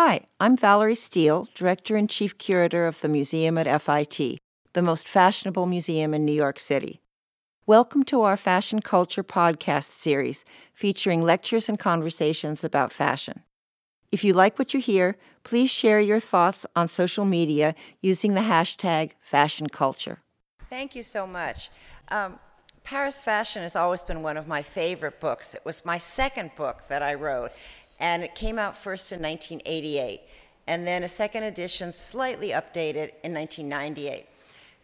Hi, 0.00 0.26
I'm 0.38 0.56
Valerie 0.56 0.94
Steele, 0.94 1.48
Director 1.56 1.96
and 1.96 2.08
Chief 2.08 2.38
Curator 2.38 2.86
of 2.86 3.00
the 3.00 3.08
Museum 3.08 3.58
at 3.58 3.82
FIT, 3.82 4.38
the 4.72 4.80
most 4.80 5.08
fashionable 5.08 5.66
museum 5.66 6.14
in 6.14 6.24
New 6.24 6.30
York 6.30 6.60
City. 6.60 7.00
Welcome 7.66 8.04
to 8.04 8.22
our 8.22 8.36
Fashion 8.36 8.80
Culture 8.80 9.24
podcast 9.24 9.96
series 9.96 10.44
featuring 10.72 11.24
lectures 11.24 11.68
and 11.68 11.80
conversations 11.80 12.62
about 12.62 12.92
fashion. 12.92 13.42
If 14.12 14.22
you 14.22 14.34
like 14.34 14.56
what 14.56 14.72
you 14.72 14.78
hear, 14.78 15.16
please 15.42 15.68
share 15.68 15.98
your 15.98 16.20
thoughts 16.20 16.64
on 16.76 16.88
social 16.88 17.24
media 17.24 17.74
using 18.00 18.34
the 18.34 18.42
hashtag 18.42 19.14
fashion 19.18 19.68
culture. 19.68 20.20
Thank 20.70 20.94
you 20.94 21.02
so 21.02 21.26
much. 21.26 21.70
Um, 22.12 22.38
Paris 22.84 23.20
Fashion 23.24 23.62
has 23.62 23.74
always 23.74 24.04
been 24.04 24.22
one 24.22 24.36
of 24.36 24.46
my 24.46 24.62
favorite 24.62 25.18
books. 25.18 25.56
It 25.56 25.64
was 25.64 25.84
my 25.84 25.98
second 25.98 26.52
book 26.56 26.86
that 26.86 27.02
I 27.02 27.14
wrote, 27.14 27.50
and 28.00 28.22
it 28.22 28.34
came 28.34 28.58
out 28.58 28.76
first 28.76 29.12
in 29.12 29.20
1988, 29.20 30.20
and 30.66 30.86
then 30.86 31.02
a 31.02 31.08
second 31.08 31.44
edition, 31.44 31.92
slightly 31.92 32.50
updated, 32.50 33.12
in 33.24 33.34
1998. 33.34 34.26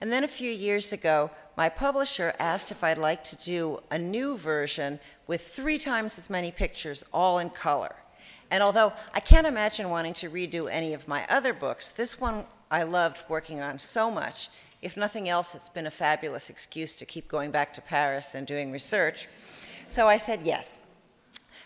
And 0.00 0.12
then 0.12 0.24
a 0.24 0.28
few 0.28 0.50
years 0.50 0.92
ago, 0.92 1.30
my 1.56 1.68
publisher 1.68 2.34
asked 2.38 2.70
if 2.72 2.82
I'd 2.82 2.98
like 2.98 3.22
to 3.24 3.36
do 3.36 3.78
a 3.90 3.98
new 3.98 4.36
version 4.36 4.98
with 5.26 5.40
three 5.40 5.78
times 5.78 6.18
as 6.18 6.28
many 6.28 6.50
pictures, 6.50 7.04
all 7.12 7.38
in 7.38 7.50
color. 7.50 7.94
And 8.50 8.62
although 8.62 8.92
I 9.14 9.20
can't 9.20 9.46
imagine 9.46 9.88
wanting 9.88 10.14
to 10.14 10.30
redo 10.30 10.68
any 10.70 10.94
of 10.94 11.08
my 11.08 11.24
other 11.28 11.54
books, 11.54 11.90
this 11.90 12.20
one 12.20 12.44
I 12.70 12.82
loved 12.82 13.22
working 13.28 13.60
on 13.60 13.78
so 13.78 14.10
much. 14.10 14.48
If 14.82 14.96
nothing 14.96 15.28
else, 15.28 15.54
it's 15.54 15.68
been 15.68 15.86
a 15.86 15.90
fabulous 15.90 16.50
excuse 16.50 16.94
to 16.96 17.06
keep 17.06 17.28
going 17.28 17.50
back 17.50 17.72
to 17.74 17.80
Paris 17.80 18.34
and 18.34 18.46
doing 18.46 18.70
research. 18.70 19.28
So 19.86 20.06
I 20.06 20.18
said 20.18 20.40
yes. 20.44 20.78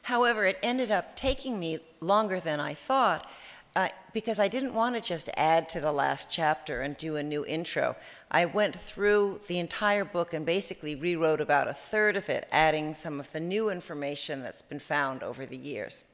However, 0.08 0.46
it 0.46 0.58
ended 0.62 0.90
up 0.90 1.16
taking 1.16 1.60
me 1.60 1.80
longer 2.00 2.40
than 2.40 2.60
I 2.60 2.72
thought 2.72 3.30
uh, 3.76 3.90
because 4.14 4.38
I 4.38 4.48
didn't 4.48 4.72
want 4.72 4.94
to 4.94 5.02
just 5.02 5.28
add 5.36 5.68
to 5.68 5.80
the 5.80 5.92
last 5.92 6.30
chapter 6.30 6.80
and 6.80 6.96
do 6.96 7.16
a 7.16 7.22
new 7.22 7.44
intro. 7.44 7.94
I 8.30 8.46
went 8.46 8.74
through 8.74 9.40
the 9.48 9.58
entire 9.58 10.06
book 10.06 10.32
and 10.32 10.46
basically 10.46 10.96
rewrote 10.96 11.42
about 11.42 11.68
a 11.68 11.74
third 11.74 12.16
of 12.16 12.30
it, 12.30 12.48
adding 12.50 12.94
some 12.94 13.20
of 13.20 13.32
the 13.32 13.40
new 13.40 13.68
information 13.68 14.42
that's 14.42 14.62
been 14.62 14.78
found 14.78 15.22
over 15.22 15.44
the 15.44 15.58
years. 15.58 16.04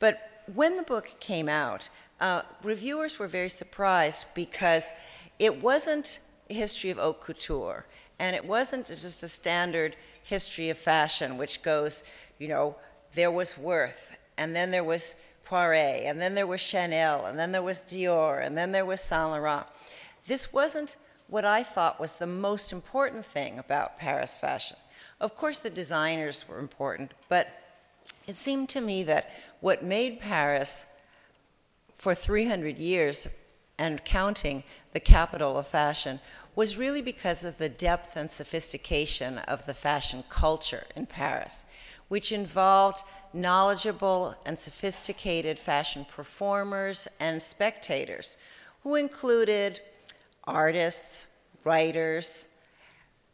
But 0.00 0.44
when 0.52 0.76
the 0.76 0.82
book 0.82 1.14
came 1.18 1.48
out, 1.48 1.88
uh, 2.20 2.42
reviewers 2.62 3.18
were 3.18 3.26
very 3.26 3.48
surprised 3.48 4.26
because 4.34 4.90
it 5.38 5.62
wasn't 5.62 6.20
a 6.50 6.52
history 6.52 6.90
of 6.90 6.98
haute 6.98 7.22
couture, 7.22 7.86
and 8.18 8.36
it 8.36 8.44
wasn't 8.44 8.84
just 8.84 9.22
a 9.22 9.28
standard 9.28 9.96
history 10.22 10.68
of 10.68 10.76
fashion, 10.76 11.38
which 11.38 11.62
goes, 11.62 12.04
you 12.38 12.48
know, 12.48 12.76
there 13.14 13.30
was 13.30 13.58
Worth, 13.58 14.16
and 14.36 14.54
then 14.54 14.70
there 14.70 14.84
was 14.84 15.16
Poiret, 15.44 16.04
and 16.04 16.20
then 16.20 16.34
there 16.34 16.46
was 16.46 16.60
Chanel, 16.60 17.26
and 17.26 17.38
then 17.38 17.52
there 17.52 17.62
was 17.62 17.82
Dior, 17.82 18.44
and 18.44 18.56
then 18.56 18.72
there 18.72 18.84
was 18.84 19.00
Saint 19.00 19.30
Laurent. 19.30 19.66
This 20.26 20.52
wasn't 20.52 20.96
what 21.26 21.44
I 21.44 21.62
thought 21.62 22.00
was 22.00 22.14
the 22.14 22.26
most 22.26 22.72
important 22.72 23.24
thing 23.24 23.58
about 23.58 23.98
Paris 23.98 24.38
fashion. 24.38 24.76
Of 25.20 25.36
course, 25.36 25.58
the 25.58 25.70
designers 25.70 26.48
were 26.48 26.58
important, 26.58 27.12
but 27.28 27.48
it 28.26 28.36
seemed 28.36 28.68
to 28.70 28.80
me 28.80 29.02
that 29.04 29.30
what 29.60 29.82
made 29.82 30.20
Paris 30.20 30.86
for 31.96 32.14
300 32.14 32.78
years 32.78 33.26
and 33.78 34.04
counting 34.04 34.64
the 34.92 35.00
capital 35.00 35.58
of 35.58 35.66
fashion 35.66 36.20
was 36.54 36.76
really 36.76 37.02
because 37.02 37.44
of 37.44 37.58
the 37.58 37.68
depth 37.68 38.16
and 38.16 38.30
sophistication 38.30 39.38
of 39.38 39.66
the 39.66 39.74
fashion 39.74 40.24
culture 40.28 40.84
in 40.96 41.06
Paris 41.06 41.64
which 42.08 42.32
involved 42.32 43.04
knowledgeable 43.32 44.34
and 44.44 44.58
sophisticated 44.58 45.58
fashion 45.58 46.04
performers 46.04 47.06
and 47.20 47.42
spectators, 47.42 48.36
who 48.82 48.94
included 48.94 49.80
artists, 50.44 51.28
writers, 51.64 52.48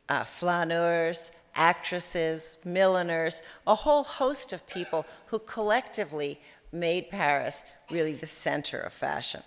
uh, 0.09 0.25
flaneurs, 0.25 1.31
actresses, 1.55 2.59
milliners, 2.65 3.43
a 3.67 3.75
whole 3.75 4.03
host 4.03 4.53
of 4.53 4.67
people 4.67 5.07
who 5.27 5.39
collectively 5.39 6.41
made 6.73 7.09
Paris 7.11 7.65
really 7.91 8.13
the 8.13 8.27
center 8.27 8.81
of 8.81 8.93
fashion. 8.93 9.43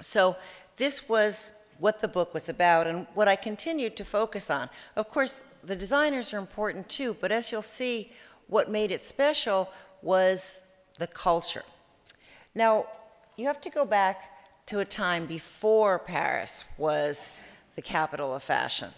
So, 0.00 0.36
this 0.76 1.08
was 1.08 1.50
what 1.78 2.00
the 2.00 2.08
book 2.08 2.34
was 2.34 2.48
about 2.48 2.86
and 2.86 3.06
what 3.14 3.28
I 3.28 3.36
continued 3.36 3.96
to 3.96 4.04
focus 4.04 4.50
on. 4.50 4.68
Of 4.96 5.08
course, 5.08 5.44
the 5.62 5.76
designers 5.76 6.32
are 6.32 6.38
important 6.38 6.88
too, 6.88 7.16
but 7.20 7.30
as 7.30 7.52
you'll 7.52 7.62
see, 7.62 8.12
what 8.50 8.68
made 8.68 8.90
it 8.90 9.02
special 9.02 9.70
was 10.02 10.62
the 10.98 11.06
culture. 11.06 11.62
Now, 12.54 12.86
you 13.36 13.46
have 13.46 13.60
to 13.62 13.70
go 13.70 13.84
back 13.84 14.66
to 14.66 14.80
a 14.80 14.84
time 14.84 15.26
before 15.26 15.98
Paris 15.98 16.64
was 16.76 17.30
the 17.76 17.82
capital 17.82 18.34
of 18.34 18.42
fashion. 18.42 18.90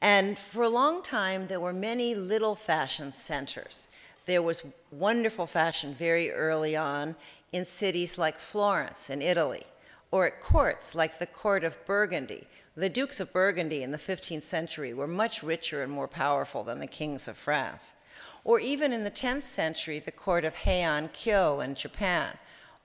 And 0.00 0.38
for 0.38 0.62
a 0.62 0.68
long 0.68 1.02
time, 1.02 1.48
there 1.48 1.60
were 1.60 1.72
many 1.72 2.14
little 2.14 2.54
fashion 2.54 3.12
centers. 3.12 3.88
There 4.26 4.42
was 4.42 4.64
wonderful 4.90 5.46
fashion 5.46 5.94
very 5.94 6.30
early 6.30 6.76
on 6.76 7.16
in 7.52 7.66
cities 7.66 8.18
like 8.18 8.38
Florence 8.38 9.10
in 9.10 9.20
Italy, 9.20 9.64
or 10.10 10.26
at 10.26 10.40
courts 10.40 10.94
like 10.94 11.18
the 11.18 11.26
court 11.26 11.64
of 11.64 11.84
Burgundy. 11.84 12.46
The 12.76 12.88
dukes 12.88 13.20
of 13.20 13.32
Burgundy 13.32 13.82
in 13.82 13.90
the 13.90 13.98
15th 13.98 14.44
century 14.44 14.94
were 14.94 15.06
much 15.06 15.42
richer 15.42 15.82
and 15.82 15.92
more 15.92 16.08
powerful 16.08 16.64
than 16.64 16.78
the 16.78 16.86
kings 16.86 17.28
of 17.28 17.36
France 17.36 17.94
or 18.44 18.58
even 18.60 18.92
in 18.92 19.04
the 19.04 19.10
10th 19.10 19.44
century, 19.44 19.98
the 19.98 20.12
court 20.12 20.44
of 20.44 20.54
Heian 20.54 21.12
Kyo 21.12 21.60
in 21.60 21.74
Japan, 21.74 22.38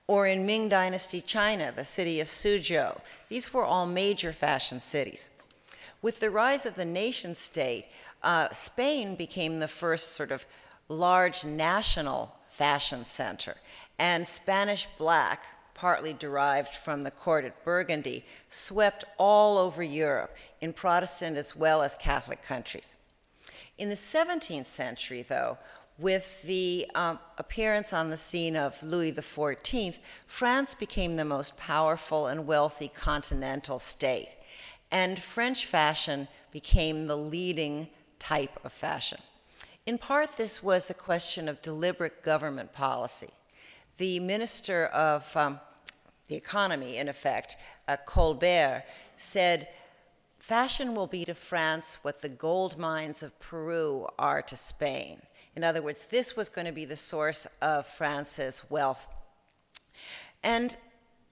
or 0.06 0.26
in 0.26 0.46
Ming 0.46 0.68
Dynasty 0.68 1.20
China, 1.20 1.72
the 1.74 1.84
city 1.84 2.20
of 2.20 2.28
Suzhou. 2.28 3.00
These 3.28 3.52
were 3.52 3.64
all 3.64 3.86
major 3.86 4.32
fashion 4.32 4.80
cities. 4.80 5.28
With 6.00 6.20
the 6.20 6.30
rise 6.30 6.64
of 6.64 6.74
the 6.74 6.84
nation 6.84 7.34
state, 7.34 7.86
uh, 8.22 8.48
Spain 8.50 9.16
became 9.16 9.58
the 9.58 9.68
first 9.68 10.12
sort 10.12 10.30
of 10.30 10.46
large 10.88 11.44
national 11.44 12.34
fashion 12.46 13.04
center, 13.04 13.56
and 13.98 14.26
Spanish 14.26 14.86
black, 14.96 15.46
partly 15.74 16.12
derived 16.12 16.74
from 16.74 17.02
the 17.02 17.10
court 17.10 17.44
at 17.44 17.64
Burgundy, 17.64 18.24
swept 18.48 19.04
all 19.18 19.58
over 19.58 19.82
Europe 19.82 20.36
in 20.60 20.72
Protestant 20.72 21.36
as 21.36 21.54
well 21.54 21.82
as 21.82 21.94
Catholic 21.96 22.42
countries. 22.42 22.96
In 23.78 23.88
the 23.88 23.94
17th 23.94 24.66
century, 24.66 25.22
though, 25.22 25.56
with 25.98 26.42
the 26.42 26.86
um, 26.96 27.20
appearance 27.38 27.92
on 27.92 28.10
the 28.10 28.16
scene 28.16 28.56
of 28.56 28.82
Louis 28.82 29.12
XIV, 29.12 30.00
France 30.26 30.74
became 30.74 31.16
the 31.16 31.24
most 31.24 31.56
powerful 31.56 32.26
and 32.26 32.46
wealthy 32.46 32.88
continental 32.88 33.78
state, 33.78 34.30
and 34.90 35.18
French 35.20 35.64
fashion 35.64 36.26
became 36.50 37.06
the 37.06 37.16
leading 37.16 37.88
type 38.18 38.58
of 38.64 38.72
fashion. 38.72 39.18
In 39.86 39.96
part, 39.96 40.36
this 40.36 40.62
was 40.62 40.90
a 40.90 40.94
question 40.94 41.48
of 41.48 41.62
deliberate 41.62 42.22
government 42.22 42.72
policy. 42.72 43.30
The 43.96 44.18
Minister 44.20 44.86
of 44.86 45.36
um, 45.36 45.60
the 46.26 46.36
Economy, 46.36 46.96
in 46.96 47.08
effect, 47.08 47.56
uh, 47.86 47.96
Colbert, 48.06 48.84
said 49.16 49.68
Fashion 50.38 50.94
will 50.94 51.06
be 51.06 51.24
to 51.24 51.34
France 51.34 51.98
what 52.02 52.22
the 52.22 52.28
gold 52.28 52.78
mines 52.78 53.22
of 53.22 53.38
Peru 53.40 54.06
are 54.18 54.42
to 54.42 54.56
Spain. 54.56 55.22
In 55.56 55.64
other 55.64 55.82
words, 55.82 56.06
this 56.06 56.36
was 56.36 56.48
going 56.48 56.66
to 56.66 56.72
be 56.72 56.84
the 56.84 56.96
source 56.96 57.46
of 57.60 57.86
France's 57.86 58.62
wealth. 58.70 59.08
And 60.42 60.76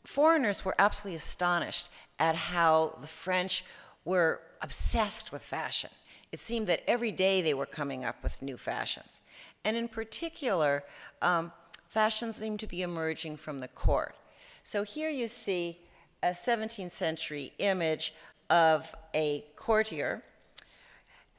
foreigners 0.05 0.65
were 0.65 0.75
absolutely 0.79 1.17
astonished 1.17 1.89
at 2.19 2.35
how 2.35 2.97
the 3.01 3.07
French 3.07 3.65
were 4.05 4.41
obsessed 4.61 5.31
with 5.33 5.43
fashion. 5.43 5.91
It 6.33 6.41
seemed 6.41 6.67
that 6.67 6.83
every 6.89 7.13
day 7.13 7.41
they 7.41 7.55
were 7.55 7.67
coming 7.67 8.05
up 8.05 8.23
with 8.23 8.43
new 8.43 8.57
fashions. 8.57 9.21
And 9.65 9.77
in 9.77 9.89
particular, 9.89 10.85
um, 11.23 11.53
fashions 11.89 12.37
seemed 12.37 12.61
to 12.61 12.67
be 12.67 12.83
emerging 12.83 13.37
from 13.37 13.61
the 13.61 13.69
court. 13.69 14.17
So 14.63 14.83
here 14.83 15.11
you 15.11 15.29
see 15.29 15.79
a 16.23 16.31
17th 16.31 16.91
century 16.91 17.53
image 17.59 18.13
of 18.51 18.95
a 19.15 19.45
courtier. 19.57 20.23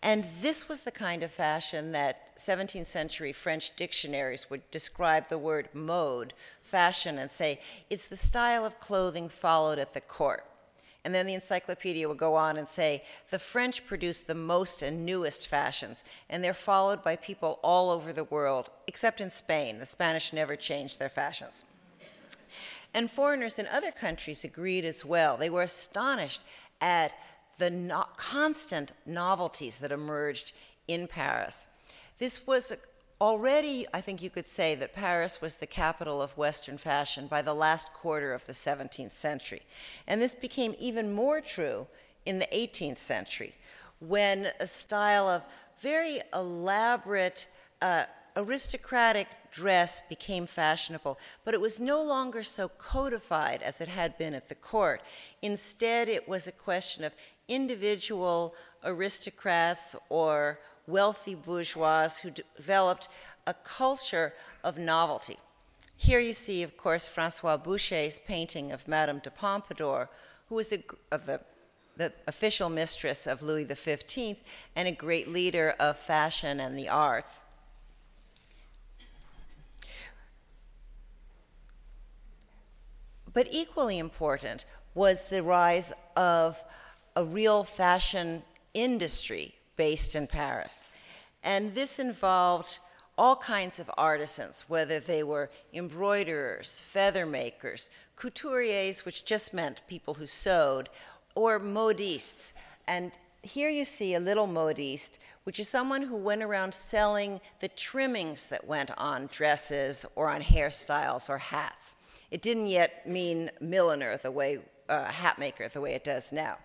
And 0.03 0.27
this 0.41 0.69
was 0.69 0.81
the 0.81 0.91
kind 0.91 1.23
of 1.23 1.31
fashion 1.31 1.91
that 1.91 2.37
17th 2.37 2.87
century 2.87 3.33
French 3.33 3.75
dictionaries 3.75 4.49
would 4.49 4.69
describe 4.69 5.27
the 5.27 5.37
word 5.37 5.69
mode, 5.73 6.33
fashion, 6.61 7.17
and 7.17 7.31
say 7.31 7.59
it's 7.89 8.07
the 8.07 8.15
style 8.17 8.65
of 8.65 8.79
clothing 8.79 9.27
followed 9.27 9.79
at 9.79 9.93
the 9.93 10.01
court. 10.01 10.45
And 11.03 11.15
then 11.15 11.25
the 11.25 11.35
encyclopedia 11.35 12.07
would 12.07 12.17
go 12.17 12.35
on 12.35 12.57
and 12.57 12.67
say 12.67 13.03
the 13.31 13.39
French 13.39 13.85
produce 13.85 14.19
the 14.19 14.35
most 14.35 14.81
and 14.81 15.05
newest 15.05 15.47
fashions, 15.47 16.03
and 16.29 16.43
they're 16.43 16.53
followed 16.53 17.01
by 17.01 17.15
people 17.15 17.59
all 17.63 17.89
over 17.89 18.11
the 18.11 18.25
world, 18.25 18.69
except 18.87 19.21
in 19.21 19.31
Spain. 19.31 19.79
The 19.79 19.85
Spanish 19.85 20.33
never 20.33 20.55
changed 20.55 20.99
their 20.99 21.09
fashions. 21.09 21.63
And 22.93 23.09
foreigners 23.09 23.57
in 23.57 23.67
other 23.67 23.91
countries 23.91 24.43
agreed 24.43 24.83
as 24.83 25.05
well. 25.05 25.37
They 25.37 25.49
were 25.49 25.61
astonished 25.61 26.41
at 26.81 27.13
the 27.57 27.69
no- 27.69 28.05
constant 28.17 28.91
novelties 29.05 29.79
that 29.79 29.91
emerged 29.91 30.53
in 30.87 31.07
Paris. 31.07 31.67
This 32.19 32.45
was 32.47 32.71
Already, 33.19 33.87
I 33.91 34.01
think 34.01 34.21
you 34.21 34.29
could 34.29 34.47
say 34.47 34.75
that 34.75 34.93
Paris 34.93 35.41
was 35.41 35.55
the 35.55 35.65
capital 35.65 36.21
of 36.21 36.37
Western 36.37 36.77
fashion 36.77 37.25
by 37.25 37.41
the 37.41 37.55
last 37.55 37.91
quarter 37.91 38.31
of 38.31 38.45
the 38.45 38.53
17th 38.53 39.13
century. 39.13 39.63
And 40.05 40.21
this 40.21 40.35
became 40.35 40.75
even 40.77 41.13
more 41.13 41.41
true 41.41 41.87
in 42.27 42.37
the 42.37 42.45
18th 42.53 42.99
century, 42.99 43.55
when 43.99 44.49
a 44.59 44.67
style 44.67 45.27
of 45.27 45.41
very 45.79 46.21
elaborate, 46.31 47.47
uh, 47.81 48.03
aristocratic 48.37 49.27
dress 49.51 50.01
became 50.07 50.45
fashionable, 50.45 51.17
but 51.43 51.55
it 51.55 51.59
was 51.59 51.79
no 51.79 52.01
longer 52.03 52.43
so 52.43 52.69
codified 52.69 53.61
as 53.63 53.81
it 53.81 53.87
had 53.87 54.17
been 54.17 54.35
at 54.35 54.47
the 54.47 54.55
court. 54.55 55.01
Instead, 55.41 56.07
it 56.07 56.29
was 56.29 56.47
a 56.47 56.51
question 56.51 57.03
of 57.03 57.13
individual 57.47 58.53
aristocrats 58.83 59.95
or 60.09 60.59
wealthy 60.85 61.33
bourgeois 61.33 62.07
who 62.21 62.29
developed 62.29 63.09
a 63.47 63.53
culture 63.53 64.33
of 64.63 64.77
novelty. 64.77 65.37
Here 65.95 66.19
you 66.19 66.33
see, 66.33 66.61
of 66.61 66.77
course, 66.77 67.07
Francois 67.07 67.57
Boucher's 67.57 68.19
painting 68.19 68.71
of 68.71 68.87
Madame 68.87 69.19
de 69.19 69.31
Pompadour, 69.31 70.09
who 70.47 70.55
was 70.55 70.71
a, 70.71 70.83
of 71.11 71.25
the, 71.25 71.41
the 71.97 72.13
official 72.27 72.69
mistress 72.69 73.25
of 73.25 73.41
Louis 73.41 73.67
XV 73.67 74.43
and 74.75 74.87
a 74.87 74.91
great 74.91 75.27
leader 75.27 75.73
of 75.79 75.97
fashion 75.97 76.59
and 76.59 76.77
the 76.77 76.87
arts. 76.87 77.41
But 83.37 83.49
equally 83.51 83.99
important 83.99 84.65
was 84.95 85.25
the 85.25 85.43
rise 85.43 85.93
of 86.15 86.63
a 87.15 87.23
real 87.23 87.63
fashion 87.63 88.41
industry 88.73 89.53
based 89.75 90.15
in 90.15 90.25
Paris. 90.25 90.85
And 91.43 91.75
this 91.75 91.99
involved 91.99 92.79
all 93.15 93.35
kinds 93.35 93.77
of 93.77 93.91
artisans, 93.95 94.65
whether 94.67 94.99
they 94.99 95.21
were 95.21 95.51
embroiderers, 95.71 96.81
feather 96.81 97.27
makers, 97.27 97.91
couturiers, 98.15 99.05
which 99.05 99.23
just 99.23 99.53
meant 99.53 99.87
people 99.87 100.15
who 100.15 100.25
sewed, 100.25 100.89
or 101.35 101.59
modistes. 101.59 102.53
And 102.87 103.11
here 103.43 103.69
you 103.69 103.85
see 103.85 104.15
a 104.15 104.19
little 104.19 104.47
modiste, 104.47 105.19
which 105.43 105.59
is 105.59 105.69
someone 105.69 106.01
who 106.01 106.17
went 106.17 106.41
around 106.41 106.73
selling 106.73 107.39
the 107.59 107.67
trimmings 107.67 108.47
that 108.47 108.65
went 108.65 108.89
on 108.97 109.29
dresses 109.31 110.07
or 110.15 110.27
on 110.27 110.41
hairstyles 110.41 111.29
or 111.29 111.37
hats. 111.37 111.97
It 112.31 112.41
didn't 112.41 112.67
yet 112.67 113.07
mean 113.07 113.49
milliner 113.61 114.17
the 114.17 114.31
way, 114.31 114.59
uh, 114.89 115.05
hat 115.05 115.39
maker 115.39 115.67
the 115.67 115.81
way 115.81 115.93
it 115.93 116.03
does 116.03 116.31
now. 116.31 116.57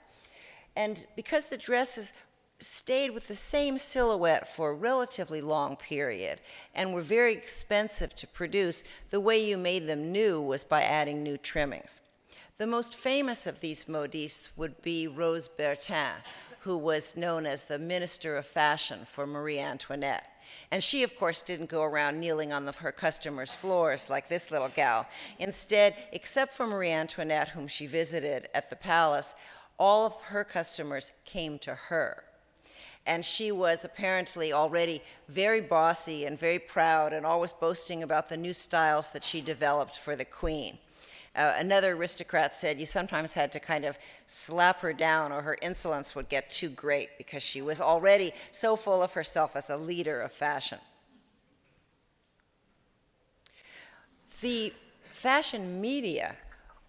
And 0.77 1.07
because 1.17 1.47
the 1.47 1.59
dresses 1.59 2.13
stayed 2.59 3.11
with 3.11 3.29
the 3.29 3.35
same 3.35 3.77
silhouette 3.77 4.49
for 4.49 4.71
a 4.71 4.75
relatively 4.75 5.41
long 5.41 5.77
period 5.77 6.41
and 6.75 6.93
were 6.93 7.03
very 7.03 7.33
expensive 7.33 8.15
to 8.17 8.27
produce, 8.27 8.85
the 9.11 9.21
way 9.21 9.45
you 9.45 9.59
made 9.59 9.87
them 9.87 10.13
new 10.13 10.41
was 10.41 10.65
by 10.65 10.83
adding 10.83 11.23
new 11.23 11.37
trimmings. 11.37 12.01
The 12.59 12.67
most 12.67 12.95
famous 12.95 13.47
of 13.47 13.61
these 13.61 13.85
modistes 13.89 14.51
would 14.57 14.83
be 14.83 15.09
Rose 15.09 15.49
Bertin, 15.49 16.23
who 16.61 16.77
was 16.77 17.17
known 17.17 17.45
as 17.45 17.65
the 17.65 17.79
Minister 17.79 18.37
of 18.37 18.47
Fashion 18.47 19.01
for 19.05 19.27
Marie 19.27 19.59
Antoinette. 19.59 20.32
And 20.71 20.83
she, 20.83 21.03
of 21.03 21.17
course, 21.17 21.43
didn't 21.43 21.69
go 21.69 21.83
around 21.83 22.19
kneeling 22.19 22.53
on 22.53 22.65
the, 22.65 22.73
her 22.73 22.93
customers' 22.93 23.53
floors 23.53 24.09
like 24.09 24.29
this 24.29 24.51
little 24.51 24.69
gal. 24.69 25.07
Instead, 25.39 25.95
except 26.13 26.55
for 26.55 26.67
Marie 26.67 26.91
Antoinette, 26.91 27.49
whom 27.49 27.69
she 27.69 27.87
visited 27.87 28.49
at 28.55 28.71
the 28.71 28.77
palace, 28.77 29.35
all 29.79 30.07
of 30.07 30.21
her 30.27 30.45
customers 30.45 31.13
came 31.25 31.59
to 31.59 31.75
her. 31.75 32.25
And 33.07 33.25
she 33.25 33.51
was 33.51 33.85
apparently 33.85 34.53
already 34.53 35.03
very 35.29 35.61
bossy 35.61 36.25
and 36.25 36.39
very 36.39 36.59
proud 36.59 37.13
and 37.13 37.27
always 37.27 37.53
boasting 37.53 38.03
about 38.03 38.29
the 38.29 38.37
new 38.37 38.53
styles 38.53 39.11
that 39.11 39.25
she 39.25 39.41
developed 39.41 39.99
for 39.99 40.15
the 40.15 40.25
queen. 40.25 40.79
Uh, 41.35 41.55
another 41.57 41.93
aristocrat 41.93 42.55
said 42.55 42.79
you 42.79 42.85
sometimes 42.85 43.33
had 43.33 43.51
to 43.53 43.59
kind 43.59 43.87
of 43.87 43.99
slap 44.27 44.81
her 44.81 44.93
down 44.93 45.33
or 45.33 45.41
her 45.41 45.57
insolence 45.63 46.15
would 46.15 46.29
get 46.29 46.51
too 46.51 46.69
great 46.69 47.09
because 47.17 47.43
she 47.43 47.63
was 47.63 47.81
already 47.81 48.33
so 48.51 48.77
full 48.77 49.03
of 49.03 49.15
herself 49.15 49.57
as 49.57 49.71
a 49.71 49.77
leader 49.77 50.21
of 50.21 50.31
fashion. 50.31 50.79
The 54.43 54.75
fashion 55.11 55.81
media 55.81 56.37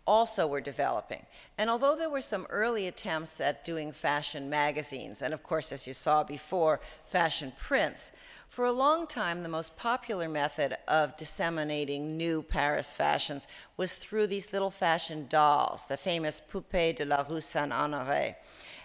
also 0.05 0.47
were 0.47 0.61
developing. 0.61 1.25
And 1.57 1.69
although 1.69 1.95
there 1.95 2.09
were 2.09 2.21
some 2.21 2.47
early 2.49 2.87
attempts 2.87 3.39
at 3.39 3.63
doing 3.63 3.91
fashion 3.91 4.49
magazines, 4.49 5.21
and 5.21 5.33
of 5.33 5.43
course, 5.43 5.71
as 5.71 5.87
you 5.87 5.93
saw 5.93 6.23
before, 6.23 6.81
fashion 7.05 7.53
prints, 7.57 8.11
for 8.53 8.65
a 8.65 8.71
long 8.71 9.07
time, 9.07 9.41
the 9.41 9.49
most 9.49 9.75
popular 9.77 10.29
method 10.29 10.75
of 10.87 11.17
disseminating 11.17 12.17
new 12.17 12.43
Paris 12.43 12.93
fashions 12.93 13.47
was 13.77 13.95
through 13.95 14.27
these 14.27 14.53
little 14.53 14.69
fashion 14.69 15.25
dolls, 15.27 15.87
the 15.87 15.97
famous 15.97 16.39
Poupées 16.39 16.95
de 16.95 17.03
la 17.03 17.25
Rue 17.27 17.41
Saint 17.41 17.71
Honoré. 17.71 18.35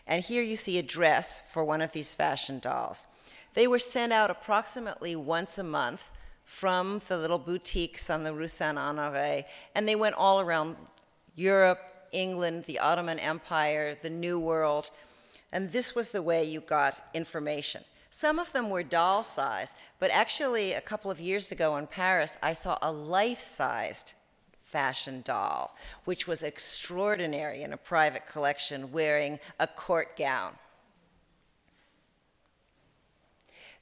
And 0.06 0.25
here 0.25 0.43
you 0.43 0.56
see 0.56 0.79
a 0.79 0.82
dress 0.82 1.43
for 1.53 1.65
one 1.65 1.82
of 1.82 1.93
these 1.93 2.15
fashion 2.15 2.61
dolls. 2.61 3.06
They 3.53 3.67
were 3.67 3.79
sent 3.79 4.11
out 4.11 4.31
approximately 4.31 5.15
once 5.15 5.59
a 5.59 5.65
month 5.65 6.12
from 6.47 7.03
the 7.06 7.19
little 7.19 7.38
boutiques 7.38 8.09
on 8.09 8.25
the 8.25 8.32
Rue 8.32 8.49
Saint 8.49 8.79
Honoré, 8.79 9.44
and 9.75 9.87
they 9.87 9.97
went 9.97 10.15
all 10.15 10.41
around 10.41 10.76
Europe, 11.38 11.81
England, 12.11 12.64
the 12.64 12.81
Ottoman 12.81 13.19
Empire, 13.20 13.96
the 14.02 14.11
New 14.11 14.40
World. 14.40 14.90
And 15.52 15.70
this 15.70 15.94
was 15.94 16.11
the 16.11 16.23
way 16.23 16.44
you 16.44 16.61
got 16.61 17.08
information. 17.14 17.85
Some 18.11 18.38
of 18.38 18.52
them 18.52 18.70
were 18.70 18.82
doll 18.82 19.23
sized, 19.23 19.76
but 20.00 20.11
actually, 20.11 20.73
a 20.73 20.81
couple 20.81 21.11
of 21.11 21.20
years 21.20 21.52
ago 21.52 21.76
in 21.76 21.87
Paris, 21.87 22.37
I 22.43 22.55
saw 22.55 22.79
a 22.82 22.90
life 22.90 23.40
sized 23.40 24.14
fashion 24.61 25.23
doll, 25.25 25.76
which 26.05 26.26
was 26.26 26.43
extraordinary 26.43 27.62
in 27.62 27.73
a 27.73 27.76
private 27.76 28.26
collection 28.26 28.91
wearing 28.91 29.38
a 29.61 29.67
court 29.67 30.17
gown. 30.17 30.55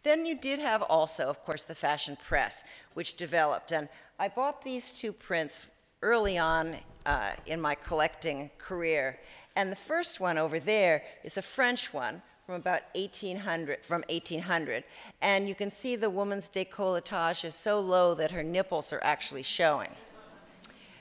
Then 0.02 0.26
you 0.26 0.38
did 0.38 0.61
have 0.61 0.82
also, 0.82 1.29
of 1.29 1.43
course, 1.43 1.62
the 1.62 1.75
fashion 1.75 2.17
press, 2.23 2.62
which 2.94 3.17
developed. 3.17 3.73
And 3.73 3.88
I 4.19 4.29
bought 4.29 4.62
these 4.62 4.97
two 4.97 5.12
prints 5.12 5.67
early 6.06 6.38
on 6.38 6.76
uh, 7.05 7.32
in 7.47 7.61
my 7.61 7.75
collecting 7.75 8.49
career. 8.58 9.19
And 9.56 9.73
the 9.73 9.76
first 9.76 10.20
one 10.20 10.38
over 10.38 10.61
there 10.61 11.03
is 11.25 11.37
a 11.37 11.43
French 11.43 11.93
one 11.93 12.23
from 12.47 12.55
about 12.55 12.82
1800, 12.94 13.85
from 13.85 14.05
1800. 14.08 14.85
And 15.20 15.49
you 15.49 15.56
can 15.56 15.73
see 15.73 15.97
the 15.97 16.08
woman's 16.08 16.49
décolletage 16.49 17.44
is 17.44 17.56
so 17.56 17.81
low 17.81 18.14
that 18.14 18.31
her 18.31 18.44
nipples 18.44 18.93
are 18.93 19.03
actually 19.03 19.43
showing. 19.43 19.91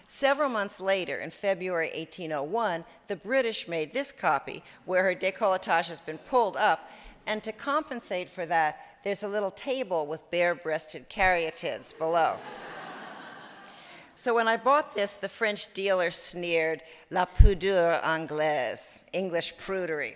Several 0.07 0.49
months 0.49 0.79
later, 0.79 1.19
in 1.19 1.29
February 1.29 1.91
1801, 1.95 2.83
the 3.07 3.15
British 3.15 3.67
made 3.67 3.93
this 3.93 4.11
copy 4.11 4.63
where 4.85 5.03
her 5.03 5.13
décolletage 5.13 5.87
has 5.87 5.99
been 5.99 6.17
pulled 6.17 6.57
up, 6.57 6.89
and 7.27 7.43
to 7.43 7.51
compensate 7.51 8.29
for 8.29 8.47
that, 8.47 8.97
there's 9.03 9.21
a 9.21 9.27
little 9.27 9.51
table 9.51 10.07
with 10.07 10.31
bare 10.31 10.55
breasted 10.55 11.09
caryatids 11.09 11.95
below. 11.95 12.37
So 14.17 14.33
when 14.33 14.47
I 14.47 14.55
bought 14.55 14.95
this, 14.95 15.15
the 15.15 15.27
French 15.27 15.73
dealer 15.73 16.09
sneered, 16.09 16.81
La 17.11 17.25
pudeur 17.25 17.99
anglaise, 18.01 18.99
English 19.11 19.55
prudery. 19.57 20.15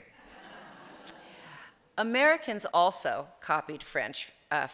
Americans 1.98 2.65
also 2.74 3.27
copied 3.41 3.84
French, 3.84 4.32
uh, 4.51 4.68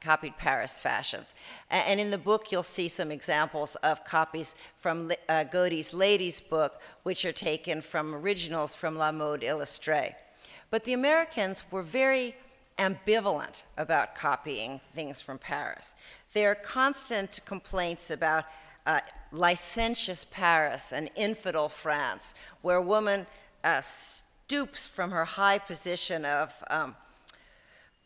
copied 0.00 0.38
Paris 0.38 0.78
fashions. 0.78 1.34
And 1.70 1.98
in 1.98 2.12
the 2.12 2.18
book, 2.18 2.52
you'll 2.52 2.62
see 2.62 2.88
some 2.88 3.10
examples 3.10 3.74
of 3.76 4.04
copies 4.04 4.54
from 4.78 5.10
uh, 5.28 5.42
Godey's 5.42 5.92
ladies' 5.92 6.40
book, 6.40 6.80
which 7.02 7.24
are 7.24 7.32
taken 7.32 7.82
from 7.82 8.14
originals 8.14 8.76
from 8.76 8.96
La 8.96 9.10
Mode 9.10 9.42
Illustrée. 9.42 10.14
But 10.70 10.84
the 10.84 10.92
Americans 10.92 11.64
were 11.72 11.82
very 11.82 12.36
ambivalent 12.78 13.64
about 13.76 14.14
copying 14.14 14.80
things 14.94 15.20
from 15.20 15.38
Paris. 15.38 15.94
There 16.32 16.50
are 16.50 16.54
constant 16.54 17.40
complaints 17.44 18.10
about 18.10 18.44
uh, 18.86 19.00
licentious 19.30 20.24
Paris 20.24 20.92
and 20.92 21.10
infidel 21.14 21.68
France, 21.68 22.34
where 22.62 22.76
a 22.78 22.82
woman 22.82 23.26
uh, 23.62 23.80
stoops 23.80 24.86
from 24.86 25.10
her 25.10 25.24
high 25.24 25.58
position 25.58 26.24
of, 26.24 26.62
um, 26.70 26.96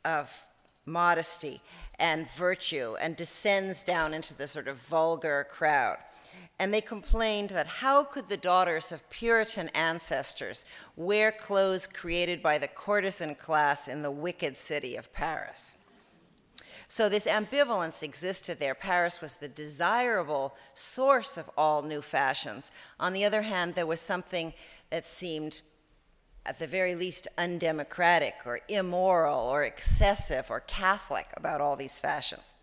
of 0.05 0.45
modesty 0.85 1.61
and 1.99 2.31
virtue 2.31 2.95
and 3.01 3.17
descends 3.17 3.83
down 3.83 4.13
into 4.13 4.35
the 4.35 4.47
sort 4.47 4.69
of 4.69 4.77
vulgar 4.77 5.47
crowd. 5.49 5.97
And 6.59 6.73
they 6.73 6.81
complained 6.81 7.51
that 7.51 7.67
how 7.67 8.05
could 8.05 8.29
the 8.29 8.37
daughters 8.37 8.91
of 8.91 9.09
Puritan 9.11 9.69
ancestors 9.75 10.65
wear 10.97 11.31
clothes 11.31 11.87
created 11.87 12.43
by 12.43 12.57
the 12.57 12.69
courtesan 12.69 13.35
class 13.35 13.89
in 13.89 14.03
the 14.03 14.11
wicked 14.11 14.57
city 14.57 14.97
of 14.97 15.13
Paris? 15.13 15.77
So 16.89 17.09
this 17.09 17.27
ambivalence 17.27 18.03
existed 18.03 18.59
there. 18.59 18.75
Paris 18.75 19.21
was 19.21 19.35
the 19.35 19.49
desirable 19.49 20.55
source 20.73 21.37
of 21.37 21.51
all 21.59 21.83
new 21.83 22.01
fashions. 22.01 22.71
On 22.99 23.13
the 23.13 23.25
other 23.25 23.43
hand, 23.43 23.75
there 23.75 23.87
was 23.87 24.01
something 24.01 24.55
that 24.91 25.05
seemed 25.05 25.63
at 26.47 26.59
the 26.59 26.67
very 26.67 26.95
least, 26.95 27.29
undemocratic 27.37 28.35
or 28.45 28.61
immoral 28.69 29.41
or 29.41 29.65
excessive 29.65 30.47
or 30.49 30.61
Catholic 30.61 31.27
about 31.37 31.61
all 31.61 31.77
these 31.77 32.01
fashions. 32.01 32.55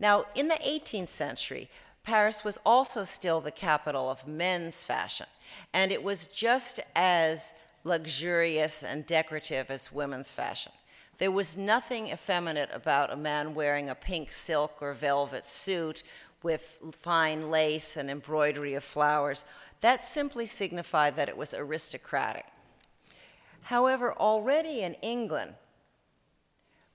Now, 0.00 0.26
in 0.34 0.48
the 0.48 0.54
18th 0.56 1.08
century, 1.08 1.70
Paris 2.02 2.44
was 2.44 2.58
also 2.64 3.04
still 3.04 3.40
the 3.40 3.50
capital 3.50 4.10
of 4.10 4.26
men's 4.26 4.84
fashion, 4.84 5.26
and 5.72 5.92
it 5.92 6.02
was 6.02 6.26
just 6.26 6.80
as 6.96 7.52
luxurious 7.84 8.82
and 8.82 9.06
decorative 9.06 9.70
as 9.70 9.92
women's 9.92 10.32
fashion. 10.32 10.72
There 11.18 11.30
was 11.32 11.56
nothing 11.56 12.08
effeminate 12.08 12.70
about 12.72 13.12
a 13.12 13.16
man 13.16 13.54
wearing 13.54 13.90
a 13.90 13.94
pink 13.94 14.30
silk 14.30 14.78
or 14.80 14.94
velvet 14.94 15.46
suit 15.46 16.02
with 16.42 16.78
fine 16.92 17.50
lace 17.50 17.96
and 17.96 18.08
embroidery 18.08 18.74
of 18.74 18.84
flowers. 18.84 19.44
That 19.80 20.04
simply 20.04 20.46
signified 20.46 21.16
that 21.16 21.28
it 21.28 21.36
was 21.36 21.54
aristocratic. 21.54 22.46
However, 23.64 24.12
already 24.14 24.82
in 24.82 24.94
England, 25.02 25.54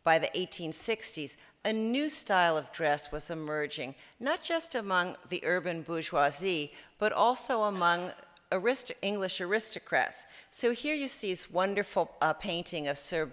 by 0.03 0.19
the 0.19 0.29
1860s, 0.36 1.38
a 1.65 1.74
new 1.74 2.10
style 2.10 2.58
of 2.58 2.72
dress 2.72 3.12
was 3.12 3.29
emerging, 3.29 3.96
not 4.20 4.43
just 4.43 4.75
among 4.75 5.15
the 5.29 5.41
urban 5.46 5.82
bourgeoisie, 5.82 6.74
but 6.98 7.13
also 7.13 7.63
among 7.63 8.12
arist- 8.51 8.91
English 9.01 9.39
aristocrats. 9.39 10.25
So 10.51 10.72
here 10.72 10.96
you 10.96 11.08
see 11.08 11.32
this 11.32 11.50
wonderful 11.50 12.12
uh, 12.22 12.34
painting 12.34 12.88
of 12.88 12.98
Sir 12.98 13.29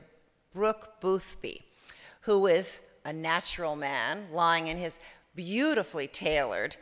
Brooke 0.55 1.01
Boothby, 1.01 1.63
who 2.23 2.47
is 2.47 2.83
a 3.05 3.13
natural 3.13 3.77
man 3.77 4.27
lying 4.33 4.69
in 4.69 4.77
his 4.77 5.01
beautifully 5.35 6.07
tailored 6.07 6.77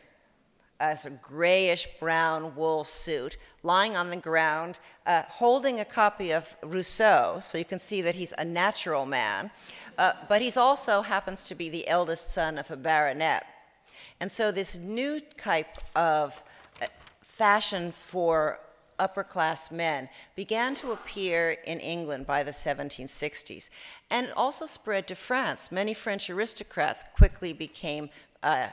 a 0.80 1.10
grayish 1.22 1.88
brown 1.98 2.54
wool 2.54 2.84
suit, 2.84 3.36
lying 3.62 3.96
on 3.96 4.10
the 4.10 4.16
ground, 4.16 4.78
uh, 5.06 5.22
holding 5.28 5.80
a 5.80 5.84
copy 5.84 6.32
of 6.32 6.56
Rousseau, 6.62 7.38
so 7.40 7.58
you 7.58 7.64
can 7.64 7.80
see 7.80 8.00
that 8.02 8.14
he's 8.14 8.32
a 8.38 8.44
natural 8.44 9.04
man. 9.04 9.50
Uh, 9.98 10.12
but 10.28 10.40
he's 10.40 10.56
also 10.56 11.02
happens 11.02 11.42
to 11.42 11.54
be 11.54 11.68
the 11.68 11.86
eldest 11.88 12.32
son 12.32 12.56
of 12.56 12.70
a 12.70 12.76
baronet. 12.76 13.44
And 14.20 14.30
so 14.32 14.52
this 14.52 14.78
new 14.78 15.20
type 15.36 15.78
of 15.96 16.42
uh, 16.80 16.86
fashion 17.20 17.90
for 17.90 18.60
upper 18.98 19.22
class 19.22 19.70
men 19.70 20.08
began 20.34 20.74
to 20.74 20.92
appear 20.92 21.56
in 21.66 21.80
England 21.80 22.26
by 22.26 22.42
the 22.42 22.50
1760s 22.50 23.70
and 24.10 24.30
also 24.36 24.66
spread 24.66 25.06
to 25.08 25.14
France. 25.14 25.70
Many 25.70 25.94
French 25.94 26.30
aristocrats 26.30 27.04
quickly 27.16 27.52
became 27.52 28.08
uh, 28.42 28.68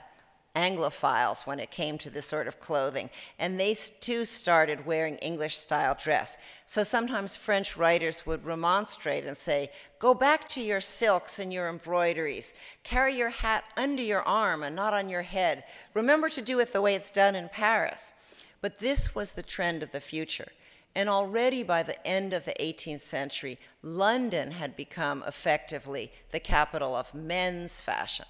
Anglophiles 0.55 1.45
when 1.45 1.59
it 1.59 1.69
came 1.69 1.97
to 1.97 2.09
this 2.09 2.25
sort 2.25 2.47
of 2.47 2.59
clothing, 2.59 3.09
and 3.37 3.59
they 3.59 3.73
too 3.73 4.25
started 4.25 4.85
wearing 4.85 5.17
English 5.17 5.57
style 5.57 5.97
dress. 6.01 6.37
So 6.65 6.83
sometimes 6.83 7.35
French 7.35 7.75
writers 7.75 8.25
would 8.25 8.45
remonstrate 8.45 9.25
and 9.25 9.37
say, 9.37 9.69
Go 9.99 10.13
back 10.13 10.47
to 10.49 10.61
your 10.61 10.81
silks 10.81 11.39
and 11.39 11.51
your 11.51 11.67
embroideries. 11.67 12.53
Carry 12.83 13.15
your 13.15 13.29
hat 13.29 13.65
under 13.77 14.01
your 14.01 14.21
arm 14.21 14.63
and 14.63 14.75
not 14.75 14.93
on 14.93 15.09
your 15.09 15.23
head. 15.23 15.63
Remember 15.93 16.29
to 16.29 16.41
do 16.41 16.59
it 16.59 16.73
the 16.73 16.81
way 16.81 16.95
it's 16.95 17.09
done 17.09 17.35
in 17.35 17.49
Paris. 17.49 18.13
But 18.61 18.79
this 18.79 19.13
was 19.13 19.33
the 19.33 19.43
trend 19.43 19.83
of 19.83 19.91
the 19.91 19.99
future. 19.99 20.47
And 20.95 21.09
already 21.09 21.61
by 21.61 21.83
the 21.83 22.07
end 22.07 22.33
of 22.33 22.45
the 22.45 22.55
18th 22.59 23.01
century, 23.01 23.59
London 23.81 24.51
had 24.51 24.77
become 24.77 25.23
effectively 25.27 26.11
the 26.31 26.39
capital 26.39 26.95
of 26.95 27.13
men's 27.13 27.81
fashion 27.81 28.25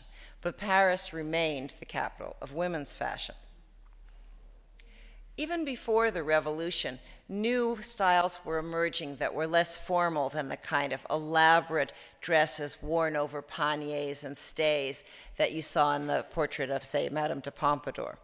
but 0.45 0.59
Paris 0.59 1.11
remained 1.11 1.73
the 1.79 1.85
capital 1.85 2.35
of 2.39 2.53
women's 2.53 2.95
fashion. 2.95 3.33
Even 5.37 5.65
before 5.65 6.11
the 6.11 6.21
revolution, 6.21 6.99
new 7.27 7.79
styles 7.81 8.39
were 8.45 8.59
emerging 8.59 9.15
that 9.15 9.33
were 9.33 9.47
less 9.47 9.75
formal 9.75 10.29
than 10.29 10.47
the 10.47 10.55
kind 10.55 10.93
of 10.93 11.03
elaborate 11.09 11.91
dresses 12.21 12.77
worn 12.79 13.15
over 13.15 13.41
panniers 13.41 14.23
and 14.23 14.37
stays 14.37 15.03
that 15.37 15.51
you 15.51 15.63
saw 15.63 15.95
in 15.95 16.05
the 16.05 16.23
portrait 16.29 16.69
of, 16.69 16.83
say, 16.83 17.09
Madame 17.11 17.39
de 17.39 17.49
Pompadour. 17.49 18.19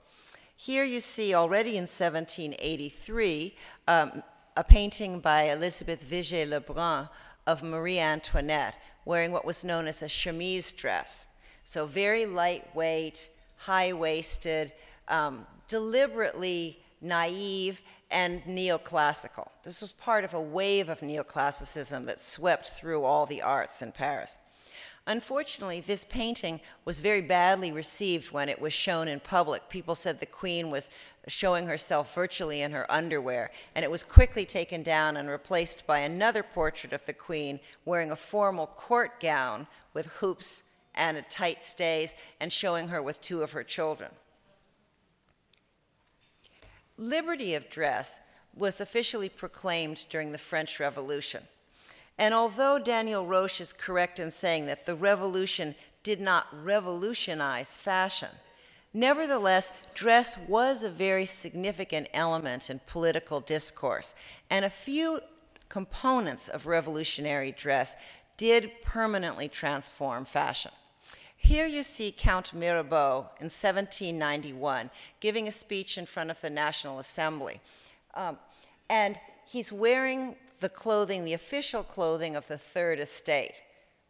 Here 0.55 0.83
you 0.83 0.99
see 0.99 1.33
already 1.33 1.71
in 1.71 1.87
1783 1.87 3.55
um, 3.87 4.21
a 4.55 4.63
painting 4.63 5.21
by 5.21 5.45
Elizabeth 5.45 6.07
Vigée 6.07 6.47
Lebrun 6.47 7.09
of 7.47 7.63
Marie 7.63 7.97
Antoinette 7.97 8.75
wearing 9.05 9.31
what 9.31 9.43
was 9.43 9.63
known 9.63 9.87
as 9.87 10.03
a 10.03 10.07
chemise 10.07 10.71
dress. 10.71 11.25
So, 11.63 11.85
very 11.85 12.25
lightweight, 12.25 13.29
high 13.57 13.93
waisted, 13.93 14.73
um, 15.07 15.45
deliberately 15.67 16.79
naive, 17.01 17.81
and 18.11 18.43
neoclassical. 18.43 19.47
This 19.63 19.81
was 19.81 19.93
part 19.93 20.23
of 20.23 20.33
a 20.33 20.41
wave 20.41 20.89
of 20.89 20.99
neoclassicism 20.99 22.05
that 22.05 22.21
swept 22.21 22.69
through 22.69 23.03
all 23.03 23.25
the 23.25 23.41
arts 23.41 23.81
in 23.81 23.91
Paris. 23.91 24.37
Unfortunately, 25.07 25.79
this 25.79 26.03
painting 26.03 26.59
was 26.85 26.99
very 26.99 27.21
badly 27.21 27.71
received 27.71 28.31
when 28.31 28.49
it 28.49 28.61
was 28.61 28.73
shown 28.73 29.07
in 29.07 29.19
public. 29.19 29.67
People 29.67 29.95
said 29.95 30.19
the 30.19 30.25
queen 30.27 30.69
was 30.69 30.91
showing 31.27 31.65
herself 31.67 32.13
virtually 32.13 32.61
in 32.61 32.71
her 32.71 32.89
underwear, 32.91 33.49
and 33.75 33.83
it 33.83 33.89
was 33.89 34.03
quickly 34.03 34.45
taken 34.45 34.83
down 34.83 35.17
and 35.17 35.29
replaced 35.29 35.87
by 35.87 35.99
another 35.99 36.43
portrait 36.43 36.93
of 36.93 37.05
the 37.05 37.13
queen 37.13 37.59
wearing 37.83 38.11
a 38.11 38.15
formal 38.15 38.67
court 38.67 39.19
gown 39.19 39.65
with 39.93 40.05
hoops 40.05 40.63
and 40.95 41.17
a 41.17 41.21
tight 41.23 41.63
stays 41.63 42.15
and 42.39 42.51
showing 42.51 42.89
her 42.89 43.01
with 43.01 43.21
two 43.21 43.41
of 43.41 43.51
her 43.51 43.63
children. 43.63 44.11
Liberty 46.97 47.55
of 47.55 47.69
dress 47.69 48.19
was 48.55 48.81
officially 48.81 49.29
proclaimed 49.29 50.05
during 50.09 50.31
the 50.31 50.37
French 50.37 50.79
Revolution. 50.79 51.43
And 52.17 52.33
although 52.33 52.77
Daniel 52.77 53.25
Roche 53.25 53.61
is 53.61 53.73
correct 53.73 54.19
in 54.19 54.31
saying 54.31 54.65
that 54.67 54.85
the 54.85 54.95
revolution 54.95 55.75
did 56.03 56.19
not 56.19 56.47
revolutionize 56.63 57.77
fashion, 57.77 58.29
nevertheless, 58.93 59.71
dress 59.95 60.37
was 60.37 60.83
a 60.83 60.89
very 60.89 61.25
significant 61.25 62.07
element 62.13 62.69
in 62.69 62.81
political 62.85 63.39
discourse. 63.39 64.13
And 64.49 64.65
a 64.65 64.69
few 64.69 65.21
components 65.69 66.49
of 66.49 66.67
revolutionary 66.67 67.51
dress 67.51 67.95
did 68.37 68.71
permanently 68.81 69.47
transform 69.47 70.25
fashion. 70.25 70.71
Here 71.43 71.65
you 71.65 71.81
see 71.81 72.13
Count 72.15 72.53
Mirabeau 72.53 73.25
in 73.39 73.49
1791 73.49 74.91
giving 75.19 75.47
a 75.47 75.51
speech 75.51 75.97
in 75.97 76.05
front 76.05 76.29
of 76.29 76.39
the 76.39 76.51
National 76.51 76.99
Assembly. 76.99 77.59
Um, 78.13 78.37
and 78.89 79.19
he's 79.47 79.71
wearing 79.71 80.35
the 80.59 80.69
clothing, 80.69 81.25
the 81.25 81.33
official 81.33 81.81
clothing 81.81 82.35
of 82.35 82.47
the 82.47 82.59
Third 82.59 82.99
Estate. 82.99 83.63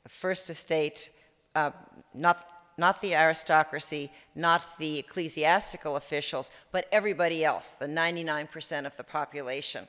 The 0.03 0.09
First 0.09 0.50
Estate, 0.50 1.09
uh, 1.55 1.71
not, 2.13 2.45
not 2.77 3.01
the 3.01 3.15
aristocracy, 3.15 4.11
not 4.35 4.65
the 4.77 5.00
ecclesiastical 5.00 5.95
officials, 5.95 6.51
but 6.73 6.88
everybody 6.91 7.45
else, 7.45 7.71
the 7.71 7.88
99% 7.88 8.85
of 8.85 8.97
the 8.97 9.05
population. 9.05 9.88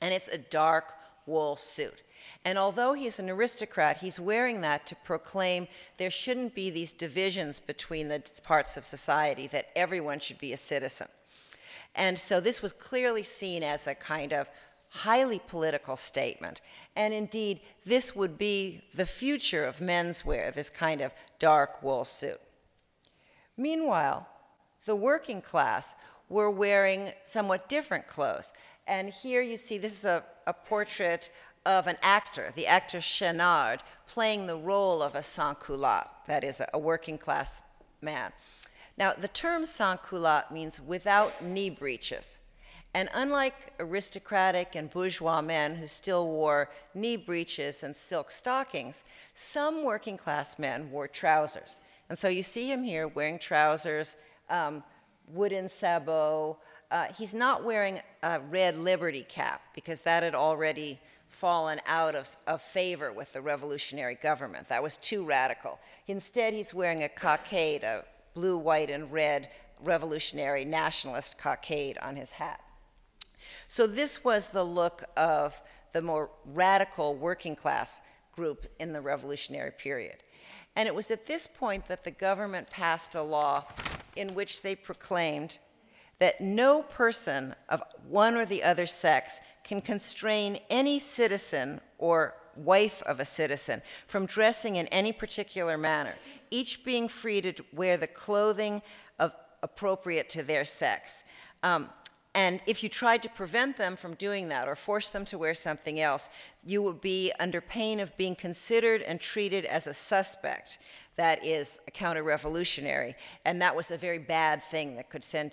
And 0.00 0.14
it's 0.14 0.28
a 0.28 0.38
dark 0.38 0.94
wool 1.26 1.56
suit. 1.56 2.00
And 2.44 2.58
although 2.58 2.92
he's 2.92 3.18
an 3.18 3.30
aristocrat, 3.30 3.98
he's 3.98 4.20
wearing 4.20 4.60
that 4.60 4.86
to 4.86 4.96
proclaim 4.96 5.66
there 5.98 6.10
shouldn't 6.10 6.54
be 6.54 6.70
these 6.70 6.92
divisions 6.92 7.60
between 7.60 8.08
the 8.08 8.22
parts 8.44 8.76
of 8.76 8.84
society, 8.84 9.46
that 9.48 9.70
everyone 9.74 10.20
should 10.20 10.38
be 10.38 10.52
a 10.52 10.56
citizen. 10.58 11.08
And 11.94 12.18
so 12.18 12.40
this 12.40 12.60
was 12.60 12.72
clearly 12.72 13.22
seen 13.22 13.62
as 13.62 13.86
a 13.86 13.94
kind 13.94 14.32
of 14.32 14.50
highly 14.90 15.40
political 15.46 15.96
statement. 15.96 16.60
And 16.96 17.12
indeed, 17.12 17.60
this 17.84 18.14
would 18.14 18.38
be 18.38 18.82
the 18.94 19.06
future 19.06 19.64
of 19.64 19.78
menswear, 19.78 20.52
this 20.52 20.70
kind 20.70 21.00
of 21.00 21.14
dark 21.38 21.82
wool 21.82 22.04
suit. 22.04 22.40
Meanwhile, 23.56 24.28
the 24.86 24.96
working 24.96 25.40
class 25.40 25.94
were 26.28 26.50
wearing 26.50 27.10
somewhat 27.24 27.68
different 27.68 28.06
clothes. 28.06 28.52
And 28.86 29.10
here 29.10 29.40
you 29.40 29.56
see 29.56 29.78
this 29.78 29.98
is 29.98 30.04
a, 30.04 30.24
a 30.46 30.52
portrait 30.52 31.30
of 31.66 31.86
an 31.86 31.96
actor, 32.02 32.52
the 32.54 32.66
actor 32.66 32.98
Chenard, 32.98 33.80
playing 34.06 34.46
the 34.46 34.56
role 34.56 35.02
of 35.02 35.14
a 35.14 35.22
sans-culotte, 35.22 36.10
that 36.26 36.44
is, 36.44 36.60
a 36.72 36.78
working 36.78 37.18
class 37.18 37.62
man. 38.00 38.32
Now, 38.96 39.12
the 39.12 39.28
term 39.28 39.66
sans-culotte 39.66 40.50
means 40.50 40.80
without 40.80 41.42
knee 41.42 41.70
breeches. 41.70 42.40
And 42.96 43.08
unlike 43.12 43.72
aristocratic 43.80 44.76
and 44.76 44.88
bourgeois 44.88 45.42
men 45.42 45.74
who 45.74 45.88
still 45.88 46.28
wore 46.28 46.70
knee 46.94 47.16
breeches 47.16 47.82
and 47.82 47.96
silk 47.96 48.30
stockings, 48.30 49.02
some 49.32 49.82
working 49.82 50.16
class 50.16 50.60
men 50.60 50.90
wore 50.92 51.08
trousers. 51.08 51.80
And 52.08 52.16
so 52.16 52.28
you 52.28 52.44
see 52.44 52.70
him 52.70 52.84
here 52.84 53.08
wearing 53.08 53.40
trousers, 53.40 54.16
um, 54.48 54.84
wooden 55.26 55.68
sabot. 55.68 56.56
Uh, 56.90 57.06
he's 57.18 57.34
not 57.34 57.64
wearing 57.64 57.98
a 58.22 58.38
red 58.48 58.78
liberty 58.78 59.24
cap 59.28 59.62
because 59.74 60.02
that 60.02 60.22
had 60.22 60.36
already 60.36 61.00
fallen 61.34 61.80
out 61.86 62.14
of, 62.14 62.36
of 62.46 62.62
favor 62.62 63.12
with 63.12 63.32
the 63.32 63.42
revolutionary 63.42 64.14
government. 64.14 64.68
That 64.68 64.82
was 64.82 64.96
too 64.96 65.24
radical. 65.24 65.80
Instead, 66.06 66.54
he's 66.54 66.72
wearing 66.72 67.02
a 67.02 67.08
cockade, 67.08 67.82
a 67.82 68.04
blue, 68.34 68.56
white, 68.56 68.88
and 68.88 69.12
red 69.12 69.48
revolutionary 69.82 70.64
nationalist 70.64 71.36
cockade 71.36 71.98
on 71.98 72.16
his 72.16 72.30
hat. 72.30 72.60
So, 73.68 73.86
this 73.86 74.24
was 74.24 74.48
the 74.48 74.64
look 74.64 75.04
of 75.16 75.60
the 75.92 76.00
more 76.00 76.30
radical 76.44 77.14
working 77.14 77.56
class 77.56 78.00
group 78.32 78.66
in 78.78 78.92
the 78.92 79.00
revolutionary 79.00 79.72
period. 79.72 80.16
And 80.76 80.88
it 80.88 80.94
was 80.94 81.10
at 81.10 81.26
this 81.26 81.46
point 81.46 81.86
that 81.88 82.04
the 82.04 82.10
government 82.10 82.70
passed 82.70 83.14
a 83.14 83.22
law 83.22 83.64
in 84.16 84.34
which 84.34 84.62
they 84.62 84.74
proclaimed 84.74 85.58
that 86.18 86.40
no 86.40 86.82
person 86.82 87.54
of 87.68 87.82
one 88.08 88.34
or 88.34 88.46
the 88.46 88.62
other 88.62 88.86
sex 88.86 89.40
can 89.62 89.80
constrain 89.80 90.58
any 90.70 91.00
citizen 91.00 91.80
or 91.98 92.34
wife 92.56 93.02
of 93.02 93.20
a 93.20 93.24
citizen 93.24 93.82
from 94.06 94.26
dressing 94.26 94.76
in 94.76 94.86
any 94.88 95.12
particular 95.12 95.76
manner, 95.76 96.14
each 96.50 96.84
being 96.84 97.08
free 97.08 97.40
to 97.40 97.54
wear 97.72 97.96
the 97.96 98.06
clothing 98.06 98.80
of, 99.18 99.34
appropriate 99.62 100.28
to 100.28 100.42
their 100.42 100.64
sex. 100.64 101.24
Um, 101.62 101.90
and 102.34 102.60
if 102.66 102.82
you 102.82 102.88
tried 102.88 103.22
to 103.22 103.28
prevent 103.28 103.76
them 103.76 103.94
from 103.94 104.14
doing 104.14 104.48
that 104.48 104.66
or 104.66 104.74
force 104.74 105.08
them 105.08 105.24
to 105.26 105.38
wear 105.38 105.54
something 105.54 106.00
else, 106.00 106.28
you 106.64 106.82
would 106.82 107.00
be 107.00 107.32
under 107.38 107.60
pain 107.60 108.00
of 108.00 108.16
being 108.16 108.34
considered 108.34 109.02
and 109.02 109.20
treated 109.20 109.64
as 109.64 109.86
a 109.86 109.94
suspect. 109.94 110.78
That 111.16 111.44
is 111.44 111.78
a 111.86 111.92
counter 111.92 112.24
revolutionary. 112.24 113.14
And 113.44 113.62
that 113.62 113.76
was 113.76 113.92
a 113.92 113.96
very 113.96 114.18
bad 114.18 114.64
thing 114.64 114.96
that 114.96 115.10
could 115.10 115.22
send, 115.22 115.52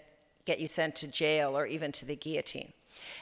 get 0.51 0.59
you 0.59 0.67
sent 0.67 0.95
to 0.97 1.07
jail 1.07 1.57
or 1.57 1.65
even 1.65 1.91
to 1.93 2.05
the 2.05 2.15
guillotine. 2.15 2.73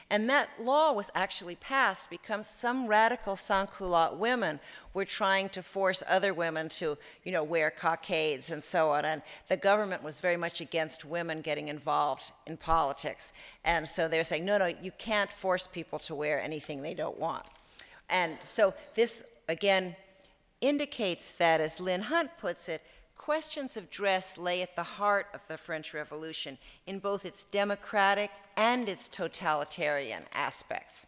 And 0.10 0.28
that 0.30 0.50
law 0.60 0.92
was 0.92 1.12
actually 1.14 1.56
passed 1.56 2.10
because 2.10 2.50
some 2.50 2.88
radical 2.88 3.36
sans-culotte 3.36 4.18
women 4.18 4.60
were 4.96 5.06
trying 5.06 5.50
to 5.50 5.62
force 5.62 6.02
other 6.10 6.34
women 6.34 6.70
to, 6.70 6.98
you 7.24 7.32
know, 7.32 7.44
wear 7.44 7.70
cockades 7.70 8.50
and 8.50 8.64
so 8.64 8.92
on. 8.92 9.06
And 9.06 9.22
the 9.48 9.58
government 9.58 10.02
was 10.04 10.20
very 10.20 10.38
much 10.38 10.60
against 10.60 11.06
women 11.06 11.42
getting 11.42 11.68
involved 11.68 12.32
in 12.48 12.58
politics. 12.58 13.32
And 13.64 13.88
so 13.88 14.08
they 14.08 14.18
were 14.18 14.24
saying, 14.24 14.46
no, 14.46 14.58
no, 14.58 14.72
you 14.82 14.92
can't 14.98 15.32
force 15.32 15.68
people 15.68 16.00
to 16.00 16.16
wear 16.16 16.42
anything 16.42 16.82
they 16.82 16.96
don't 16.96 17.20
want. 17.20 17.46
And 18.10 18.38
so 18.42 18.74
this, 18.96 19.24
again, 19.48 19.96
indicates 20.62 21.32
that, 21.34 21.62
as 21.62 21.80
Lynn 21.80 22.02
Hunt 22.02 22.32
puts 22.40 22.68
it, 22.68 22.82
questions 23.20 23.76
of 23.76 23.92
dress 23.92 24.38
lay 24.38 24.62
at 24.62 24.78
the 24.78 24.82
heart 24.98 25.28
of 25.34 25.46
the 25.50 25.58
French 25.58 25.94
Revolution 25.94 26.58
in 26.88 27.00
both 27.00 27.26
its 27.26 27.44
democratic 27.44 28.32
and 28.56 28.88
its 28.88 29.10
totalitarian 29.10 30.24
aspects. 30.34 31.06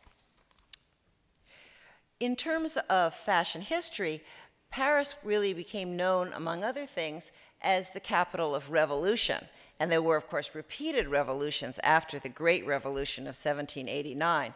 In 2.19 2.35
terms 2.35 2.77
of 2.89 3.15
fashion 3.15 3.61
history, 3.61 4.21
Paris 4.69 5.15
really 5.23 5.53
became 5.53 5.95
known, 5.95 6.31
among 6.35 6.63
other 6.63 6.85
things, 6.85 7.31
as 7.61 7.89
the 7.89 7.99
capital 7.99 8.53
of 8.53 8.69
revolution. 8.69 9.45
And 9.79 9.89
there 9.89 10.01
were, 10.01 10.17
of 10.17 10.27
course, 10.27 10.51
repeated 10.53 11.07
revolutions 11.07 11.79
after 11.81 12.19
the 12.19 12.29
Great 12.29 12.67
Revolution 12.67 13.23
of 13.23 13.35
1789. 13.37 14.53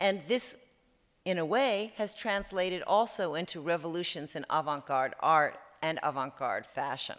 And 0.00 0.22
this, 0.26 0.56
in 1.26 1.38
a 1.38 1.46
way, 1.46 1.92
has 1.96 2.14
translated 2.14 2.82
also 2.82 3.34
into 3.34 3.60
revolutions 3.60 4.34
in 4.34 4.46
avant 4.48 4.86
garde 4.86 5.14
art 5.20 5.60
and 5.84 5.98
avant 6.02 6.34
garde 6.38 6.64
fashion. 6.64 7.16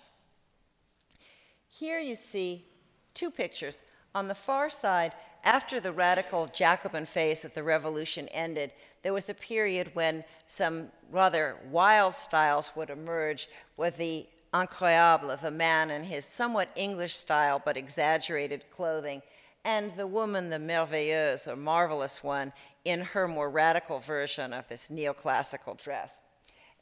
Here 1.69 1.99
you 1.99 2.15
see 2.15 2.65
two 3.13 3.29
pictures. 3.29 3.83
On 4.15 4.27
the 4.27 4.33
far 4.33 4.71
side, 4.71 5.13
after 5.43 5.79
the 5.79 5.91
radical 5.91 6.47
Jacobin 6.47 7.05
phase 7.05 7.45
of 7.45 7.53
the 7.53 7.61
revolution 7.61 8.27
ended, 8.29 8.71
there 9.03 9.13
was 9.13 9.29
a 9.29 9.35
period 9.35 9.91
when 9.93 10.23
some 10.47 10.87
rather 11.11 11.57
wild 11.69 12.15
styles 12.15 12.71
would 12.75 12.89
emerge 12.89 13.47
with 13.77 13.97
the 13.97 14.25
incroyable, 14.51 15.39
the 15.39 15.51
man 15.51 15.91
in 15.91 16.03
his 16.03 16.25
somewhat 16.25 16.69
English 16.75 17.13
style 17.13 17.61
but 17.63 17.77
exaggerated 17.77 18.65
clothing, 18.71 19.21
and 19.63 19.95
the 19.95 20.07
woman, 20.07 20.49
the 20.49 20.57
merveilleuse 20.57 21.47
or 21.47 21.55
marvelous 21.55 22.23
one, 22.23 22.51
in 22.83 23.01
her 23.01 23.27
more 23.27 23.49
radical 23.51 23.99
version 23.99 24.53
of 24.53 24.67
this 24.69 24.87
neoclassical 24.87 25.77
dress. 25.77 26.19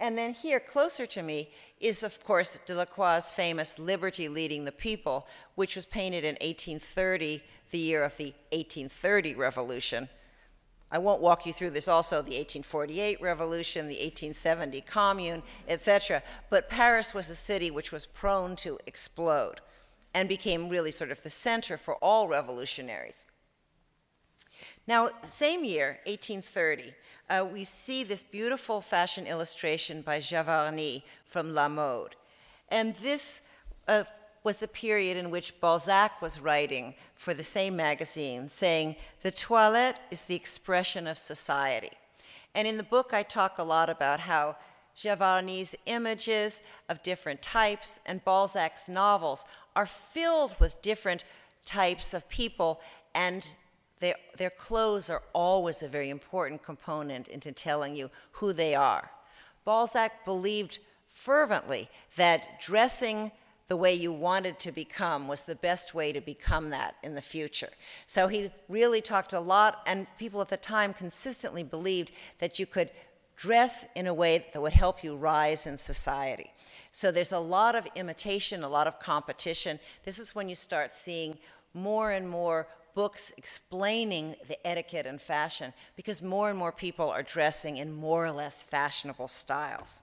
And 0.04 0.18
then 0.18 0.34
here, 0.34 0.60
closer 0.60 1.06
to 1.06 1.24
me, 1.24 1.50
is 1.80 2.04
of 2.04 2.22
course 2.26 2.60
Delacroix's 2.66 3.32
famous 3.32 3.80
Liberty 3.80 4.28
Leading 4.28 4.66
the 4.66 4.74
People, 4.74 5.26
which 5.56 5.78
was 5.78 5.86
painted 5.86 6.26
in 6.26 6.34
1830, 6.42 7.42
the 7.70 7.78
year 7.78 8.04
of 8.04 8.18
the 8.18 8.34
1830 8.52 9.36
Revolution. 9.36 10.10
I 10.92 10.98
won't 10.98 11.22
walk 11.22 11.46
you 11.46 11.54
through 11.54 11.70
this 11.70 11.88
also 11.88 12.18
the 12.18 12.36
1848 12.36 13.22
revolution, 13.22 13.88
the 13.88 13.96
1870 13.96 14.82
commune, 14.82 15.42
etc. 15.70 16.22
But 16.50 16.70
Paris 16.70 17.14
was 17.14 17.30
a 17.30 17.36
city 17.36 17.72
which 17.72 17.94
was 17.94 18.06
prone 18.06 18.58
to 18.58 18.78
explode 18.86 19.62
and 20.14 20.28
became 20.28 20.68
really 20.68 20.92
sort 20.92 21.12
of 21.12 21.24
the 21.24 21.30
center 21.30 21.78
for 21.78 21.96
all 21.96 22.28
revolutionaries. 22.28 23.24
Now, 24.88 25.10
same 25.24 25.64
year, 25.64 26.00
1830, 26.06 26.94
uh, 27.30 27.48
we 27.52 27.64
see 27.64 28.04
this 28.04 28.24
beautiful 28.24 28.82
fashion 28.82 29.26
illustration 29.26 30.02
by 30.02 30.20
Gavarni 30.20 31.04
from 31.26 31.54
La 31.54 31.70
Mode. 31.70 32.16
And 32.70 32.96
this 32.96 33.42
uh, 33.88 34.04
was 34.44 34.58
the 34.58 34.68
period 34.68 35.16
in 35.16 35.32
which 35.32 35.60
Balzac 35.62 36.22
was 36.22 36.42
writing 36.42 36.96
for 37.16 37.34
the 37.34 37.44
same 37.44 37.78
magazine, 37.78 38.50
saying, 38.50 38.98
The 39.22 39.32
toilette 39.32 40.02
is 40.12 40.26
the 40.26 40.36
expression 40.36 41.08
of 41.08 41.18
society. 41.18 41.92
And 42.54 42.68
in 42.68 42.78
the 42.78 42.84
book, 42.84 43.14
I 43.14 43.24
talk 43.24 43.58
a 43.58 43.64
lot 43.64 43.90
about 43.90 44.20
how 44.20 44.58
Gavarni's 44.98 45.76
images 45.86 46.62
of 46.90 47.02
different 47.04 47.42
types 47.42 48.00
and 48.06 48.24
Balzac's 48.24 48.90
novels 48.90 49.46
are 49.76 49.86
filled 49.86 50.58
with 50.60 50.82
different 50.82 51.24
types 51.66 52.14
of 52.14 52.28
people 52.28 52.82
and 53.16 53.48
they, 54.04 54.14
their 54.38 54.50
clothes 54.50 55.10
are 55.10 55.24
always 55.32 55.82
a 55.82 55.88
very 55.88 56.10
important 56.10 56.62
component 56.62 57.30
into 57.30 57.54
telling 57.54 57.96
you 57.96 58.12
who 58.34 58.52
they 58.52 58.76
are. 58.76 59.10
Balzac 59.64 60.26
believed 60.26 60.80
fervently 61.08 61.90
that 62.18 62.60
dressing 62.60 63.32
the 63.70 63.78
way 63.78 63.94
you 63.94 64.12
wanted 64.12 64.60
to 64.60 64.74
become 64.74 65.30
was 65.30 65.44
the 65.44 65.56
best 65.56 65.96
way 65.96 66.12
to 66.12 66.20
become 66.20 66.70
that 66.72 66.96
in 67.02 67.16
the 67.16 67.22
future. 67.22 67.70
So 68.06 68.28
he 68.28 68.52
really 68.68 69.00
talked 69.00 69.32
a 69.32 69.40
lot, 69.40 69.82
and 69.88 70.06
people 70.20 70.42
at 70.42 70.50
the 70.50 70.58
time 70.58 70.94
consistently 70.94 71.64
believed 71.64 72.12
that 72.40 72.60
you 72.60 72.66
could 72.66 72.90
dress 73.38 73.86
in 73.96 74.08
a 74.08 74.14
way 74.14 74.46
that 74.52 74.62
would 74.62 74.74
help 74.74 75.02
you 75.02 75.16
rise 75.16 75.66
in 75.66 75.78
society. 75.78 76.52
So 76.92 77.10
there's 77.10 77.32
a 77.32 77.40
lot 77.40 77.74
of 77.74 77.88
imitation, 77.96 78.64
a 78.64 78.70
lot 78.70 78.86
of 78.86 79.00
competition. 79.00 79.80
This 80.04 80.20
is 80.20 80.36
when 80.36 80.50
you 80.50 80.56
start 80.56 80.92
seeing 80.92 81.38
more 81.74 82.12
and 82.12 82.30
more 82.30 82.68
books 82.94 83.34
explaining 83.38 84.36
the 84.48 84.68
etiquette 84.68 85.06
and 85.06 85.22
fashion 85.22 85.74
because 85.96 86.22
more 86.22 86.50
and 86.50 86.58
more 86.58 86.72
people 86.72 87.10
are 87.10 87.24
dressing 87.24 87.78
in 87.78 87.92
more 87.92 88.26
or 88.26 88.32
less 88.32 88.64
fashionable 88.64 89.28
styles. 89.28 90.02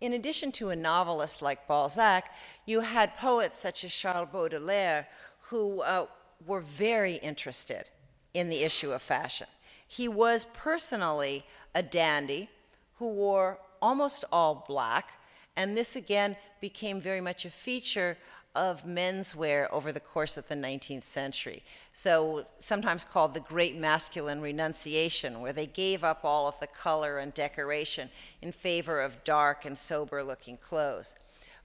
In 0.00 0.12
addition 0.12 0.52
to 0.52 0.68
a 0.68 0.76
novelist 0.76 1.40
like 1.40 1.66
Balzac, 1.66 2.30
you 2.66 2.80
had 2.80 3.16
poets 3.16 3.58
such 3.58 3.82
as 3.84 3.94
Charles 3.94 4.28
Baudelaire 4.30 5.08
who 5.48 5.80
uh, 5.82 6.06
were 6.46 6.60
very 6.60 7.14
interested 7.14 7.88
in 8.34 8.50
the 8.50 8.62
issue 8.62 8.92
of 8.92 9.00
fashion. 9.00 9.46
He 9.88 10.08
was 10.08 10.46
personally 10.52 11.44
a 11.74 11.82
dandy 11.82 12.50
who 12.98 13.12
wore 13.12 13.58
almost 13.80 14.24
all 14.32 14.64
black, 14.66 15.18
and 15.56 15.76
this 15.76 15.96
again 15.96 16.36
became 16.60 17.00
very 17.00 17.20
much 17.20 17.44
a 17.44 17.50
feature 17.50 18.18
of 18.56 18.84
menswear 18.84 19.68
over 19.70 19.92
the 19.92 20.00
course 20.00 20.36
of 20.36 20.48
the 20.48 20.54
19th 20.54 21.04
century. 21.04 21.62
So, 21.92 22.46
sometimes 22.58 23.04
called 23.04 23.34
the 23.34 23.40
Great 23.40 23.76
Masculine 23.76 24.40
Renunciation, 24.40 25.40
where 25.40 25.52
they 25.52 25.66
gave 25.66 26.02
up 26.02 26.24
all 26.24 26.48
of 26.48 26.58
the 26.58 26.66
color 26.66 27.18
and 27.18 27.32
decoration 27.32 28.08
in 28.40 28.52
favor 28.52 29.00
of 29.00 29.22
dark 29.22 29.64
and 29.64 29.76
sober 29.76 30.24
looking 30.24 30.56
clothes. 30.56 31.14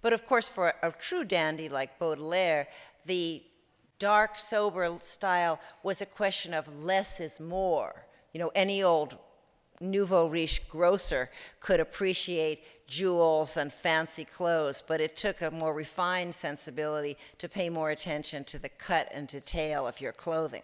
But 0.01 0.13
of 0.13 0.25
course, 0.25 0.49
for 0.49 0.73
a 0.83 0.91
true 0.91 1.23
dandy 1.23 1.69
like 1.69 1.97
Baudelaire, 1.97 2.67
the 3.05 3.43
dark, 3.99 4.37
sober 4.39 4.97
style 5.01 5.59
was 5.83 6.01
a 6.01 6.05
question 6.05 6.53
of 6.53 6.83
less 6.83 7.19
is 7.19 7.39
more. 7.39 8.05
You 8.33 8.39
know, 8.39 8.51
any 8.55 8.83
old 8.83 9.17
nouveau 9.81 10.27
riche 10.27 10.67
grocer 10.69 11.29
could 11.59 11.79
appreciate 11.79 12.87
jewels 12.87 13.57
and 13.57 13.71
fancy 13.71 14.25
clothes, 14.25 14.83
but 14.85 15.01
it 15.01 15.15
took 15.15 15.41
a 15.41 15.49
more 15.49 15.73
refined 15.73 16.35
sensibility 16.35 17.17
to 17.37 17.49
pay 17.49 17.69
more 17.69 17.89
attention 17.89 18.43
to 18.43 18.59
the 18.59 18.69
cut 18.69 19.09
and 19.13 19.27
detail 19.27 19.87
of 19.87 20.01
your 20.01 20.11
clothing. 20.11 20.61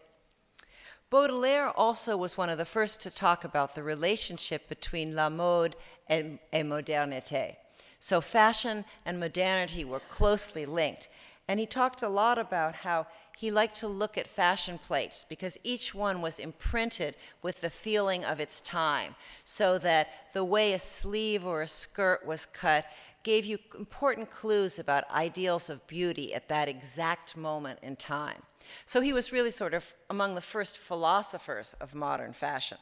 Baudelaire 1.09 1.69
also 1.69 2.17
was 2.17 2.37
one 2.37 2.49
of 2.49 2.57
the 2.57 2.65
first 2.65 3.01
to 3.01 3.09
talk 3.09 3.45
about 3.45 3.75
the 3.75 3.83
relationship 3.83 4.67
between 4.67 5.15
la 5.15 5.29
mode 5.29 5.77
and, 6.07 6.37
and 6.51 6.69
modernité. 6.69 7.55
So 7.99 8.19
fashion 8.19 8.83
and 9.05 9.19
modernity 9.19 9.85
were 9.85 10.01
closely 10.01 10.65
linked. 10.65 11.07
And 11.47 11.61
he 11.61 11.65
talked 11.65 12.01
a 12.01 12.09
lot 12.09 12.37
about 12.37 12.75
how 12.75 13.07
he 13.37 13.51
liked 13.51 13.75
to 13.75 13.87
look 13.87 14.17
at 14.17 14.25
fashion 14.25 14.79
plates 14.79 15.23
because 15.29 15.59
each 15.63 15.93
one 15.93 16.23
was 16.23 16.39
imprinted 16.39 17.13
with 17.43 17.61
the 17.61 17.69
feeling 17.69 18.25
of 18.25 18.39
its 18.39 18.61
time, 18.61 19.13
so 19.43 19.77
that 19.77 20.33
the 20.33 20.43
way 20.43 20.73
a 20.73 20.79
sleeve 20.79 21.45
or 21.45 21.61
a 21.61 21.67
skirt 21.67 22.25
was 22.25 22.47
cut 22.47 22.85
gave 23.21 23.45
you 23.45 23.59
important 23.77 24.31
clues 24.31 24.79
about 24.79 25.09
ideals 25.11 25.69
of 25.69 25.85
beauty 25.85 26.33
at 26.33 26.49
that 26.49 26.67
exact 26.67 27.37
moment 27.37 27.77
in 27.83 27.95
time. 27.95 28.41
So 28.87 29.01
he 29.01 29.13
was 29.13 29.31
really 29.31 29.51
sort 29.51 29.75
of 29.75 29.93
among 30.09 30.33
the 30.33 30.41
first 30.41 30.75
philosophers 30.75 31.75
of 31.79 31.93
modern 31.93 32.33
fashion. 32.33 32.79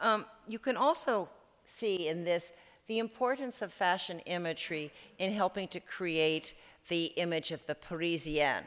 Um, 0.00 0.26
you 0.46 0.58
can 0.58 0.76
also 0.76 1.30
see 1.64 2.08
in 2.08 2.24
this 2.24 2.52
the 2.88 2.98
importance 2.98 3.62
of 3.62 3.72
fashion 3.72 4.18
imagery 4.26 4.92
in 5.18 5.32
helping 5.32 5.68
to 5.68 5.80
create 5.80 6.52
the 6.88 7.06
image 7.16 7.52
of 7.52 7.66
the 7.66 7.74
Parisienne. 7.74 8.66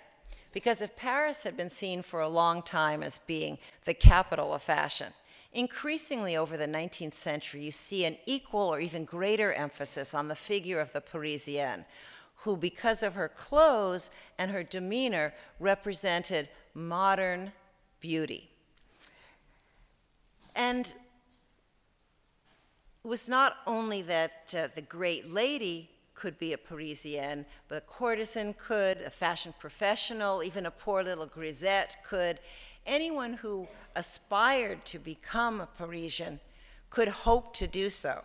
Because 0.58 0.82
if 0.82 0.96
Paris 0.96 1.44
had 1.44 1.56
been 1.56 1.70
seen 1.70 2.02
for 2.02 2.20
a 2.20 2.28
long 2.28 2.64
time 2.64 3.04
as 3.04 3.20
being 3.28 3.60
the 3.86 3.94
capital 3.94 4.56
of 4.56 4.64
fashion, 4.64 5.14
increasingly 5.54 6.36
over 6.36 6.58
the 6.58 6.66
19th 6.66 7.14
century, 7.14 7.64
you 7.64 7.70
see 7.70 8.06
an 8.06 8.18
equal 8.26 8.62
or 8.62 8.80
even 8.80 9.06
greater 9.06 9.54
emphasis 9.54 10.16
on 10.16 10.30
the 10.30 10.34
figure 10.34 10.80
of 10.80 10.94
the 10.94 11.00
Parisienne, 11.00 11.86
who, 12.38 12.58
because 12.58 13.04
of 13.04 13.14
her 13.14 13.30
clothes 13.30 14.10
and 14.40 14.50
her 14.50 14.64
demeanor, 14.64 15.32
represented 15.60 16.50
modern 16.74 17.52
beauty. 18.00 18.50
And 20.56 20.88
it 20.88 23.08
was 23.08 23.30
not 23.30 23.58
only 23.68 24.02
that 24.02 24.56
uh, 24.58 24.70
the 24.74 24.82
great 24.82 25.32
lady 25.32 25.92
could 26.18 26.40
be 26.40 26.52
a 26.52 26.58
Parisienne, 26.58 27.46
but 27.68 27.84
a 27.84 27.86
courtesan 27.86 28.56
could, 28.56 28.98
a 29.02 29.10
fashion 29.10 29.54
professional, 29.60 30.44
even 30.44 30.66
a 30.66 30.72
poor 30.72 31.04
little 31.04 31.28
grisette 31.28 31.98
could. 32.04 32.40
Anyone 32.88 33.34
who 33.34 33.68
aspired 33.96 34.84
to 34.86 34.98
become 34.98 35.62
a 35.62 35.68
Parisian 35.68 36.40
could 36.90 37.08
hope 37.08 37.54
to 37.54 37.68
do 37.68 37.90
so. 37.90 38.24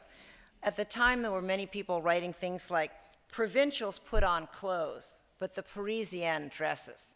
At 0.63 0.77
the 0.77 0.87
time, 0.87 1.21
there 1.21 1.33
were 1.33 1.43
many 1.43 1.67
people 1.67 2.01
writing 2.01 2.33
things 2.33 2.71
like, 2.71 2.93
provincials 3.29 3.99
put 3.99 4.25
on 4.25 4.47
clothes, 4.47 5.21
but 5.39 5.55
the 5.55 5.63
Parisienne 5.63 6.51
dresses. 6.55 7.15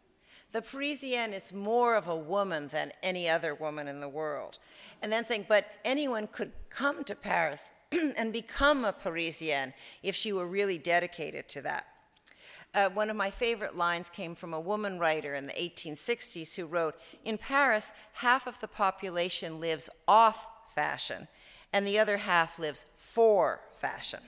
The 0.52 0.62
Parisienne 0.62 1.32
is 1.32 1.52
more 1.52 1.96
of 1.96 2.06
a 2.06 2.16
woman 2.16 2.68
than 2.68 2.92
any 3.02 3.28
other 3.28 3.54
woman 3.54 3.88
in 3.88 4.00
the 4.00 4.08
world. 4.08 4.58
And 5.02 5.10
then 5.10 5.24
saying, 5.24 5.46
but 5.48 5.66
anyone 5.84 6.26
could 6.26 6.52
come 6.68 7.02
to 7.04 7.14
Paris 7.14 7.70
and 8.16 8.32
become 8.32 8.85
a 8.85 8.92
Parisienne 8.92 9.74
if 10.02 10.14
she 10.14 10.32
were 10.32 10.46
really 10.46 10.78
dedicated 10.78 11.48
to 11.50 11.62
that. 11.62 11.87
Uh, 12.74 12.90
one 12.90 13.09
of 13.09 13.16
my 13.16 13.30
favorite 13.30 13.76
lines 13.76 14.11
came 14.11 14.35
from 14.35 14.52
a 14.52 14.61
woman 14.61 14.98
writer 14.98 15.35
in 15.35 15.46
the 15.46 15.52
1860s 15.52 16.56
who 16.56 16.66
wrote 16.66 16.94
In 17.24 17.38
Paris, 17.38 17.92
half 18.14 18.46
of 18.46 18.61
the 18.61 18.68
population 18.68 19.61
lives 19.61 19.88
off 20.06 20.48
fashion, 20.74 21.28
and 21.72 21.87
the 21.87 21.98
other 21.98 22.18
half 22.18 22.59
lives 22.59 22.87
for 22.96 23.61
fashion. 23.72 24.20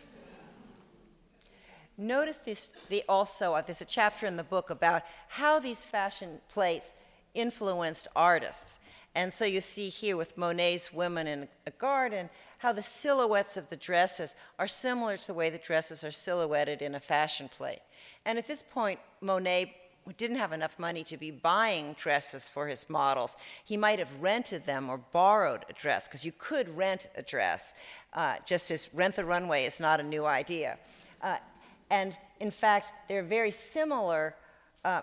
Notice 1.98 2.38
this 2.38 2.70
the 2.88 3.02
also, 3.08 3.54
uh, 3.54 3.60
there's 3.60 3.80
a 3.80 3.84
chapter 3.84 4.24
in 4.24 4.36
the 4.36 4.44
book 4.44 4.70
about 4.70 5.02
how 5.28 5.58
these 5.58 5.84
fashion 5.84 6.40
plates 6.48 6.92
influenced 7.34 8.08
artists. 8.14 8.78
And 9.14 9.32
so 9.32 9.44
you 9.44 9.60
see 9.60 9.88
here 9.88 10.16
with 10.16 10.38
Monet's 10.38 10.92
Women 10.92 11.26
in 11.26 11.48
a 11.66 11.70
Garden 11.72 12.30
how 12.58 12.72
the 12.72 12.82
silhouettes 12.82 13.56
of 13.56 13.68
the 13.70 13.76
dresses 13.76 14.34
are 14.58 14.68
similar 14.68 15.16
to 15.16 15.26
the 15.26 15.34
way 15.34 15.50
the 15.50 15.58
dresses 15.58 16.04
are 16.04 16.10
silhouetted 16.10 16.82
in 16.82 16.94
a 16.94 17.00
fashion 17.00 17.48
plate. 17.48 17.80
And 18.24 18.38
at 18.38 18.46
this 18.46 18.62
point, 18.62 19.00
Monet 19.20 19.74
didn't 20.16 20.38
have 20.38 20.52
enough 20.52 20.78
money 20.78 21.04
to 21.04 21.16
be 21.16 21.30
buying 21.30 21.94
dresses 21.98 22.48
for 22.48 22.66
his 22.66 22.88
models. 22.88 23.36
He 23.64 23.76
might 23.76 23.98
have 23.98 24.10
rented 24.20 24.64
them 24.64 24.88
or 24.88 24.98
borrowed 24.98 25.64
a 25.68 25.72
dress, 25.72 26.08
because 26.08 26.24
you 26.24 26.32
could 26.32 26.74
rent 26.76 27.08
a 27.16 27.22
dress, 27.22 27.74
uh, 28.14 28.36
just 28.46 28.70
as 28.70 28.92
rent 28.94 29.16
the 29.16 29.24
runway 29.24 29.64
is 29.64 29.80
not 29.80 30.00
a 30.00 30.02
new 30.02 30.24
idea. 30.24 30.78
Uh, 31.22 31.36
and 31.90 32.16
in 32.40 32.50
fact, 32.50 32.92
they're 33.08 33.22
very 33.22 33.50
similar, 33.50 34.34
uh, 34.84 35.02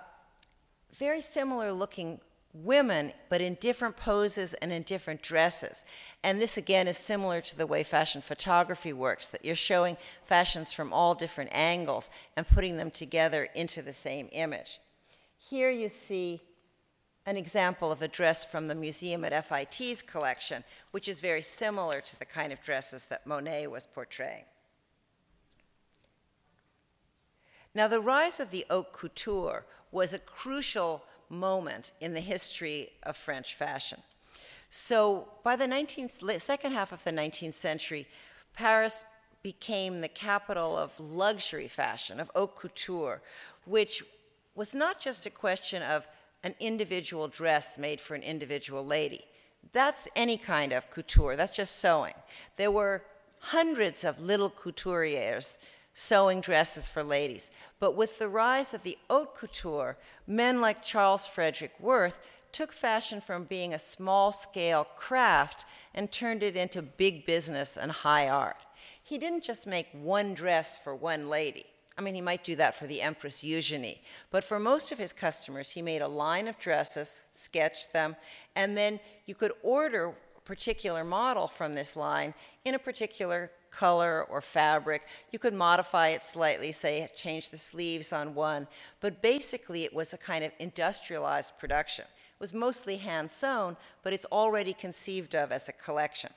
very 0.94 1.22
similar 1.22 1.72
looking 1.72 2.20
women, 2.63 3.12
but 3.30 3.41
in 3.41 3.56
different 3.56 3.98
poses 3.98 4.54
and 4.56 4.72
in 4.72 4.84
different 4.84 5.22
dresses. 5.22 5.86
And 6.24 6.41
this 6.41 6.58
again 6.58 6.88
is 6.88 6.98
similar 6.98 7.41
to 7.41 7.58
the 7.58 7.68
way 7.68 7.84
fashion 7.84 8.22
photography 8.22 8.94
works, 8.94 9.28
that 9.28 9.44
you're 9.44 9.56
showing 9.56 9.98
fashions 10.24 10.72
from 10.72 10.94
all 10.94 11.15
different 11.15 11.52
angles 11.54 12.10
and 12.38 12.48
putting 12.48 12.78
them 12.78 12.91
together 12.91 13.50
into 13.56 13.82
the 13.82 13.94
same 13.94 14.30
image. 14.32 14.80
Here 15.38 15.70
you 15.70 15.89
see 15.89 16.41
an 17.26 17.38
example 17.38 17.91
of 17.91 18.02
a 18.02 18.08
dress 18.08 18.46
from 18.46 18.68
the 18.68 18.76
museum 18.76 19.26
at 19.26 19.46
FIT's 19.46 20.02
collection, 20.02 20.63
which 20.91 21.08
is 21.08 21.20
very 21.20 21.41
similar 21.41 22.00
to 22.00 22.20
the 22.20 22.26
kind 22.26 22.54
of 22.54 22.62
dresses 22.62 23.06
that 23.08 23.26
Monet 23.26 23.68
was 23.68 23.86
portraying. 23.86 24.46
Now, 27.74 27.89
the 27.89 28.00
rise 28.00 28.39
of 28.39 28.52
the 28.52 28.65
haute 28.70 28.94
couture 28.94 29.65
was 29.91 30.13
a 30.13 30.20
crucial 30.20 31.04
moment 31.29 31.91
in 31.99 32.13
the 32.13 32.21
history 32.21 32.89
of 33.03 33.15
French 33.15 33.55
fashion. 33.55 33.99
So, 34.69 35.27
by 35.43 35.55
the 35.55 35.65
19th, 35.65 36.41
second 36.41 36.73
half 36.73 36.91
of 36.91 37.03
the 37.03 37.11
19th 37.11 37.53
century, 37.53 38.07
Paris 38.53 39.05
became 39.41 40.01
the 40.01 40.07
capital 40.07 40.77
of 40.77 40.99
luxury 40.99 41.67
fashion, 41.67 42.19
of 42.19 42.31
haute 42.35 42.55
couture, 42.55 43.21
which 43.65 44.03
was 44.55 44.73
not 44.73 44.99
just 44.99 45.25
a 45.25 45.29
question 45.29 45.83
of 45.83 46.07
an 46.43 46.55
individual 46.59 47.27
dress 47.27 47.77
made 47.77 48.01
for 48.01 48.15
an 48.15 48.23
individual 48.23 48.85
lady. 48.85 49.23
That's 49.71 50.07
any 50.15 50.38
kind 50.38 50.73
of 50.73 50.89
couture, 50.89 51.35
that's 51.35 51.55
just 51.55 51.77
sewing. 51.77 52.13
There 52.55 52.71
were 52.71 53.03
hundreds 53.39 54.03
of 54.03 54.21
little 54.21 54.49
couturiers 54.49 55.57
sewing 55.95 56.41
dresses 56.41 56.88
for 56.89 57.03
ladies. 57.03 57.49
But 57.79 57.95
with 57.95 58.19
the 58.19 58.27
rise 58.27 58.73
of 58.73 58.84
the 58.84 58.97
haute 59.10 59.34
couture, 59.34 59.97
men 60.27 60.62
like 60.62 60.84
Charles 60.84 61.25
Frederick 61.25 61.71
Worth 61.79 62.19
took 62.51 62.71
fashion 62.71 63.21
from 63.21 63.45
being 63.45 63.73
a 63.73 63.79
small 63.79 64.31
scale 64.31 64.84
craft 64.84 65.65
and 65.93 66.12
turned 66.12 66.43
it 66.43 66.55
into 66.55 66.81
big 66.81 67.25
business 67.25 67.77
and 67.77 67.91
high 67.91 68.29
art. 68.29 68.58
He 69.01 69.17
didn't 69.17 69.43
just 69.43 69.65
make 69.65 69.88
one 69.93 70.34
dress 70.34 70.77
for 70.77 70.95
one 70.95 71.29
lady. 71.29 71.65
I 71.97 72.01
mean, 72.01 72.13
he 72.13 72.21
might 72.21 72.43
do 72.43 72.58
that 72.58 72.75
for 72.75 72.88
the 72.88 73.01
Empress 73.01 73.41
Eugenie, 73.41 74.01
but 74.31 74.43
for 74.43 74.60
most 74.60 74.91
of 74.91 74.97
his 74.97 75.13
customers, 75.13 75.71
he 75.71 75.81
made 75.81 76.01
a 76.01 76.08
line 76.08 76.49
of 76.49 76.60
dresses, 76.60 77.25
sketched 77.31 77.93
them, 77.93 78.17
and 78.55 78.75
then 78.75 78.99
you 79.27 79.36
could 79.36 79.53
order 79.63 80.13
a 80.38 80.41
particular 80.41 81.05
model 81.05 81.47
from 81.47 81.73
this 81.73 81.95
line 81.95 82.34
in 82.65 82.75
a 82.75 82.79
particular 82.79 83.49
color 83.75 84.23
or 84.23 84.41
fabric. 84.41 85.03
You 85.31 85.39
could 85.39 85.53
modify 85.53 86.09
it 86.09 86.23
slightly, 86.23 86.71
say 86.71 87.07
change 87.15 87.49
the 87.49 87.57
sleeves 87.57 88.13
on 88.13 88.35
one, 88.35 88.67
but 89.01 89.21
basically 89.21 89.83
it 89.83 89.93
was 89.93 90.13
a 90.13 90.17
kind 90.17 90.43
of 90.43 90.51
industrialized 90.59 91.57
production. 91.59 92.05
It 92.05 92.39
was 92.39 92.53
mostly 92.53 92.97
hand 92.97 93.31
sewn, 93.31 93.77
but 94.03 94.13
it's 94.13 94.25
already 94.31 94.73
conceived 94.73 95.35
of 95.35 95.51
as 95.51 95.69
a 95.69 95.73
collection. 95.73 96.31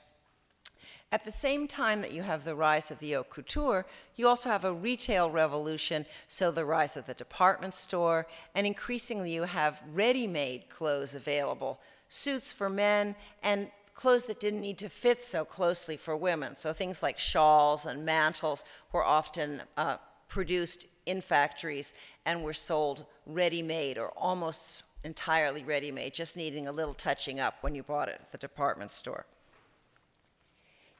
At 1.11 1.25
the 1.25 1.31
same 1.31 1.67
time 1.67 2.01
that 2.01 2.11
you 2.11 2.21
have 2.21 2.43
the 2.43 2.53
rise 2.53 2.91
of 2.91 2.99
the 2.99 3.13
haute 3.13 3.29
couture, 3.29 3.85
you 4.15 4.27
also 4.27 4.49
have 4.49 4.63
a 4.63 4.73
retail 4.73 5.31
revolution, 5.31 6.05
so 6.27 6.51
the 6.51 6.65
rise 6.65 6.95
of 6.95 7.07
the 7.07 7.15
department 7.15 7.73
store, 7.73 8.27
and 8.53 8.67
increasingly 8.67 9.33
you 9.33 9.43
have 9.43 9.81
ready 9.91 10.27
made 10.27 10.69
clothes 10.69 11.15
available 11.15 11.79
suits 12.09 12.51
for 12.51 12.69
men 12.69 13.15
and 13.43 13.69
clothes 13.99 14.23
that 14.23 14.39
didn't 14.39 14.61
need 14.61 14.77
to 14.77 14.87
fit 14.87 15.21
so 15.21 15.43
closely 15.43 15.97
for 15.97 16.15
women. 16.15 16.55
So 16.55 16.71
things 16.71 17.03
like 17.03 17.19
shawls 17.19 17.85
and 17.85 18.05
mantles 18.05 18.63
were 18.93 19.03
often 19.03 19.61
uh, 19.75 19.97
produced 20.29 20.87
in 21.05 21.19
factories 21.19 21.93
and 22.25 22.41
were 22.41 22.53
sold 22.53 23.05
ready 23.25 23.61
made 23.61 23.97
or 23.97 24.11
almost 24.15 24.83
entirely 25.03 25.65
ready 25.65 25.91
made, 25.91 26.13
just 26.13 26.37
needing 26.37 26.65
a 26.65 26.71
little 26.71 26.93
touching 26.93 27.41
up 27.41 27.55
when 27.59 27.75
you 27.75 27.83
bought 27.83 28.07
it 28.07 28.21
at 28.21 28.31
the 28.31 28.37
department 28.37 28.93
store. 28.93 29.25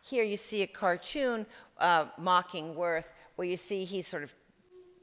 Here 0.02 0.26
you 0.26 0.36
see 0.36 0.62
a 0.64 0.68
cartoon 0.68 1.46
uh, 1.78 2.08
mocking 2.18 2.76
Worth, 2.76 3.14
where 3.38 3.48
you 3.48 3.56
see 3.56 3.86
he's 3.86 4.08
sort 4.08 4.24
of 4.24 4.34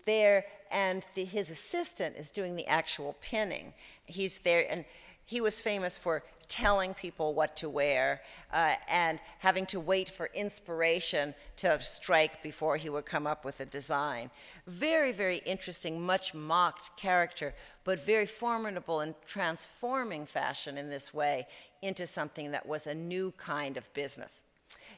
there 0.05 0.45
and 0.71 1.07
the, 1.15 1.25
his 1.25 1.49
assistant 1.49 2.17
is 2.17 2.29
doing 2.29 2.57
the 2.57 2.67
actual 2.67 3.17
pinning. 3.23 3.73
He's 4.05 4.37
there, 4.41 4.67
and 4.69 4.85
he 5.25 5.41
was 5.41 5.61
famous 5.61 5.99
for 5.99 6.23
telling 6.49 6.95
people 6.95 7.35
what 7.35 7.57
to 7.57 7.69
wear 7.69 8.23
uh, 8.53 8.75
and 8.89 9.21
having 9.41 9.67
to 9.67 9.81
wait 9.81 10.09
for 10.09 10.31
inspiration 10.35 11.35
to 11.57 11.83
strike 11.83 12.43
before 12.43 12.77
he 12.77 12.89
would 12.89 13.07
come 13.07 13.27
up 13.27 13.45
with 13.45 13.61
a 13.61 13.67
design. 13.67 14.31
Very, 14.67 15.13
very 15.13 15.39
interesting, 15.47 16.01
much 16.01 16.35
mocked 16.35 16.97
character, 16.97 17.55
but 17.85 18.05
very 18.05 18.27
formidable 18.27 19.01
in 19.01 19.15
transforming 19.27 20.27
fashion 20.27 20.79
in 20.79 20.91
this 20.91 21.13
way 21.13 21.47
into 21.83 22.07
something 22.07 22.51
that 22.53 22.67
was 22.67 22.87
a 22.87 22.95
new 22.95 23.33
kind 23.37 23.77
of 23.77 23.93
business. 23.95 24.43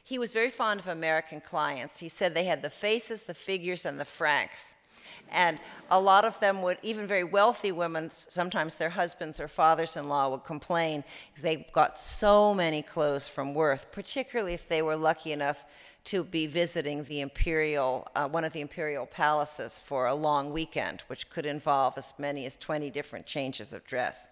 He 0.03 0.17
was 0.17 0.33
very 0.33 0.49
fond 0.49 0.79
of 0.79 0.87
American 0.87 1.41
clients. 1.41 1.99
He 1.99 2.09
said 2.09 2.33
they 2.33 2.45
had 2.45 2.63
the 2.63 2.69
faces, 2.69 3.23
the 3.23 3.33
figures, 3.33 3.85
and 3.85 3.99
the 3.99 4.05
francs. 4.05 4.75
And 5.31 5.59
a 5.91 5.99
lot 5.99 6.25
of 6.25 6.39
them 6.39 6.61
would, 6.61 6.77
even 6.83 7.07
very 7.07 7.23
wealthy 7.23 7.71
women, 7.71 8.11
sometimes 8.11 8.75
their 8.75 8.89
husbands 8.89 9.39
or 9.39 9.47
fathers 9.47 9.97
in 9.97 10.07
law 10.07 10.29
would 10.29 10.43
complain 10.43 11.03
they 11.41 11.67
got 11.71 11.99
so 11.99 12.53
many 12.53 12.81
clothes 12.81 13.27
from 13.27 13.53
Worth, 13.53 13.91
particularly 13.91 14.53
if 14.53 14.67
they 14.67 14.81
were 14.81 14.95
lucky 14.95 15.31
enough 15.31 15.65
to 16.05 16.23
be 16.23 16.47
visiting 16.47 17.03
the 17.03 17.21
imperial, 17.21 18.07
uh, 18.15 18.27
one 18.27 18.43
of 18.43 18.53
the 18.53 18.61
imperial 18.61 19.05
palaces 19.05 19.79
for 19.79 20.07
a 20.07 20.15
long 20.15 20.51
weekend, 20.51 21.01
which 21.07 21.29
could 21.29 21.45
involve 21.45 21.97
as 21.97 22.13
many 22.17 22.45
as 22.45 22.55
20 22.55 22.89
different 22.89 23.25
changes 23.25 23.73
of 23.73 23.83
dress. 23.85 24.27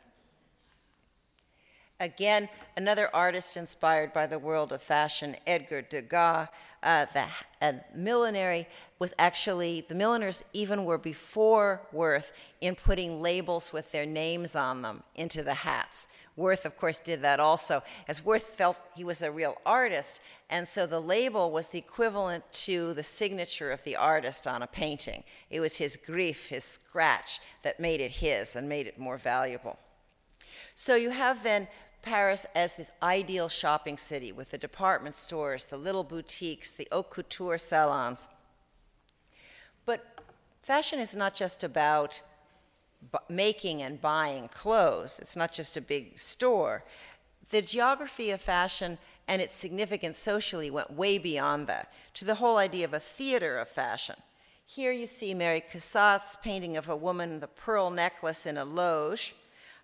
Again, 1.99 2.47
another 2.75 3.09
artist 3.11 3.57
inspired 3.57 4.13
by 4.13 4.27
the 4.27 4.37
world 4.37 4.71
of 4.71 4.83
fashion, 4.83 5.35
Edgar 5.47 5.81
Degas, 5.81 6.47
uh, 6.83 7.05
the 7.11 7.25
uh, 7.59 7.73
millinery 7.95 8.67
was 8.99 9.15
actually, 9.17 9.81
the 9.81 9.95
milliners 9.95 10.43
even 10.53 10.85
were 10.85 10.99
before 10.99 11.81
Worth 11.91 12.33
in 12.61 12.75
putting 12.75 13.19
labels 13.19 13.73
with 13.73 13.91
their 13.91 14.05
names 14.05 14.55
on 14.55 14.83
them 14.83 15.01
into 15.15 15.41
the 15.41 15.55
hats. 15.55 16.07
Worth, 16.35 16.65
of 16.65 16.77
course, 16.77 16.99
did 16.99 17.23
that 17.23 17.39
also, 17.39 17.81
as 18.07 18.23
Worth 18.23 18.43
felt 18.43 18.79
he 18.95 19.03
was 19.03 19.23
a 19.23 19.31
real 19.31 19.57
artist, 19.65 20.21
and 20.51 20.67
so 20.67 20.85
the 20.85 21.01
label 21.01 21.49
was 21.49 21.67
the 21.67 21.79
equivalent 21.79 22.43
to 22.51 22.93
the 22.93 23.01
signature 23.01 23.71
of 23.71 23.83
the 23.83 23.95
artist 23.95 24.45
on 24.45 24.61
a 24.61 24.67
painting. 24.67 25.23
It 25.49 25.61
was 25.61 25.77
his 25.77 25.97
griffe, 25.97 26.49
his 26.49 26.63
scratch, 26.63 27.39
that 27.63 27.79
made 27.79 28.01
it 28.01 28.11
his 28.11 28.55
and 28.55 28.69
made 28.69 28.85
it 28.85 28.99
more 28.99 29.17
valuable. 29.17 29.79
So 30.75 30.95
you 30.95 31.09
have 31.09 31.41
then 31.41 31.67
Paris 32.07 32.45
as 32.55 32.75
this 32.75 32.89
ideal 33.03 33.49
shopping 33.49 33.97
city 33.97 34.31
with 34.31 34.51
the 34.51 34.57
department 34.57 35.13
stores, 35.13 35.65
the 35.65 35.75
little 35.75 36.05
boutiques, 36.05 36.71
the 36.71 36.87
haute 36.89 37.09
couture 37.09 37.57
salons. 37.57 38.29
But 39.85 40.21
fashion 40.61 40.99
is 40.99 41.17
not 41.17 41.35
just 41.35 41.65
about 41.65 42.21
making 43.27 43.81
and 43.81 43.99
buying 43.99 44.47
clothes, 44.47 45.19
it's 45.19 45.35
not 45.35 45.51
just 45.51 45.75
a 45.75 45.81
big 45.81 46.17
store. 46.17 46.85
The 47.49 47.61
geography 47.61 48.31
of 48.31 48.39
fashion 48.39 48.99
and 49.27 49.41
its 49.41 49.53
significance 49.53 50.17
socially 50.17 50.71
went 50.71 50.93
way 50.93 51.17
beyond 51.17 51.67
that 51.67 51.91
to 52.13 52.23
the 52.23 52.35
whole 52.35 52.55
idea 52.55 52.85
of 52.85 52.93
a 52.93 52.99
theater 52.99 53.57
of 53.57 53.67
fashion. 53.67 54.15
Here 54.65 54.93
you 54.93 55.07
see 55.07 55.33
Mary 55.33 55.61
Cassatt's 55.61 56.37
painting 56.37 56.77
of 56.77 56.87
a 56.87 56.95
woman, 56.95 57.41
the 57.41 57.47
pearl 57.47 57.89
necklace 57.89 58.45
in 58.45 58.57
a 58.57 58.63
loge. 58.63 59.35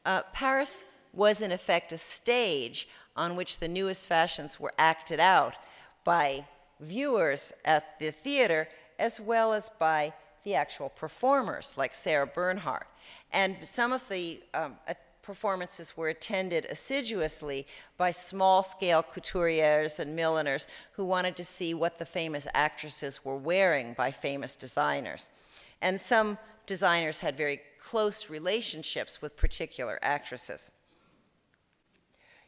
Uh, 0.05 0.21
Paris 0.31 0.85
was, 1.13 1.41
in 1.41 1.51
effect, 1.51 1.91
a 1.91 1.97
stage 1.97 2.87
on 3.15 3.35
which 3.35 3.59
the 3.59 3.67
newest 3.67 4.07
fashions 4.07 4.59
were 4.59 4.73
acted 4.77 5.19
out 5.19 5.55
by 6.03 6.45
viewers 6.79 7.53
at 7.63 7.99
the 7.99 8.11
theater 8.11 8.67
as 8.99 9.19
well 9.19 9.53
as 9.53 9.69
by 9.79 10.13
the 10.43 10.55
actual 10.55 10.89
performers, 10.89 11.77
like 11.77 11.93
Sarah 11.93 12.27
Bernhardt. 12.27 12.87
And 13.31 13.55
some 13.63 13.93
of 13.93 14.07
the 14.09 14.41
um, 14.53 14.75
performances 15.21 15.95
were 15.95 16.09
attended 16.09 16.65
assiduously 16.65 17.65
by 17.97 18.11
small 18.11 18.61
scale 18.61 19.01
couturiers 19.01 19.99
and 19.99 20.15
milliners 20.15 20.67
who 20.93 21.05
wanted 21.05 21.35
to 21.37 21.45
see 21.45 21.73
what 21.73 21.97
the 21.97 22.05
famous 22.05 22.47
actresses 22.53 23.23
were 23.23 23.37
wearing 23.37 23.93
by 23.93 24.11
famous 24.11 24.55
designers. 24.55 25.29
And 25.81 25.99
some 25.99 26.37
designers 26.65 27.19
had 27.19 27.37
very 27.37 27.61
close 27.79 28.29
relationships 28.29 29.21
with 29.21 29.37
particular 29.37 29.97
actresses. 30.01 30.71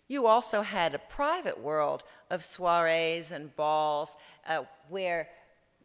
You 0.08 0.28
also 0.28 0.62
had 0.62 0.94
a 0.94 1.00
private 1.00 1.60
world 1.60 2.04
of 2.30 2.44
soirees 2.44 3.32
and 3.32 3.56
balls 3.56 4.18
uh, 4.48 4.64
where 4.90 5.30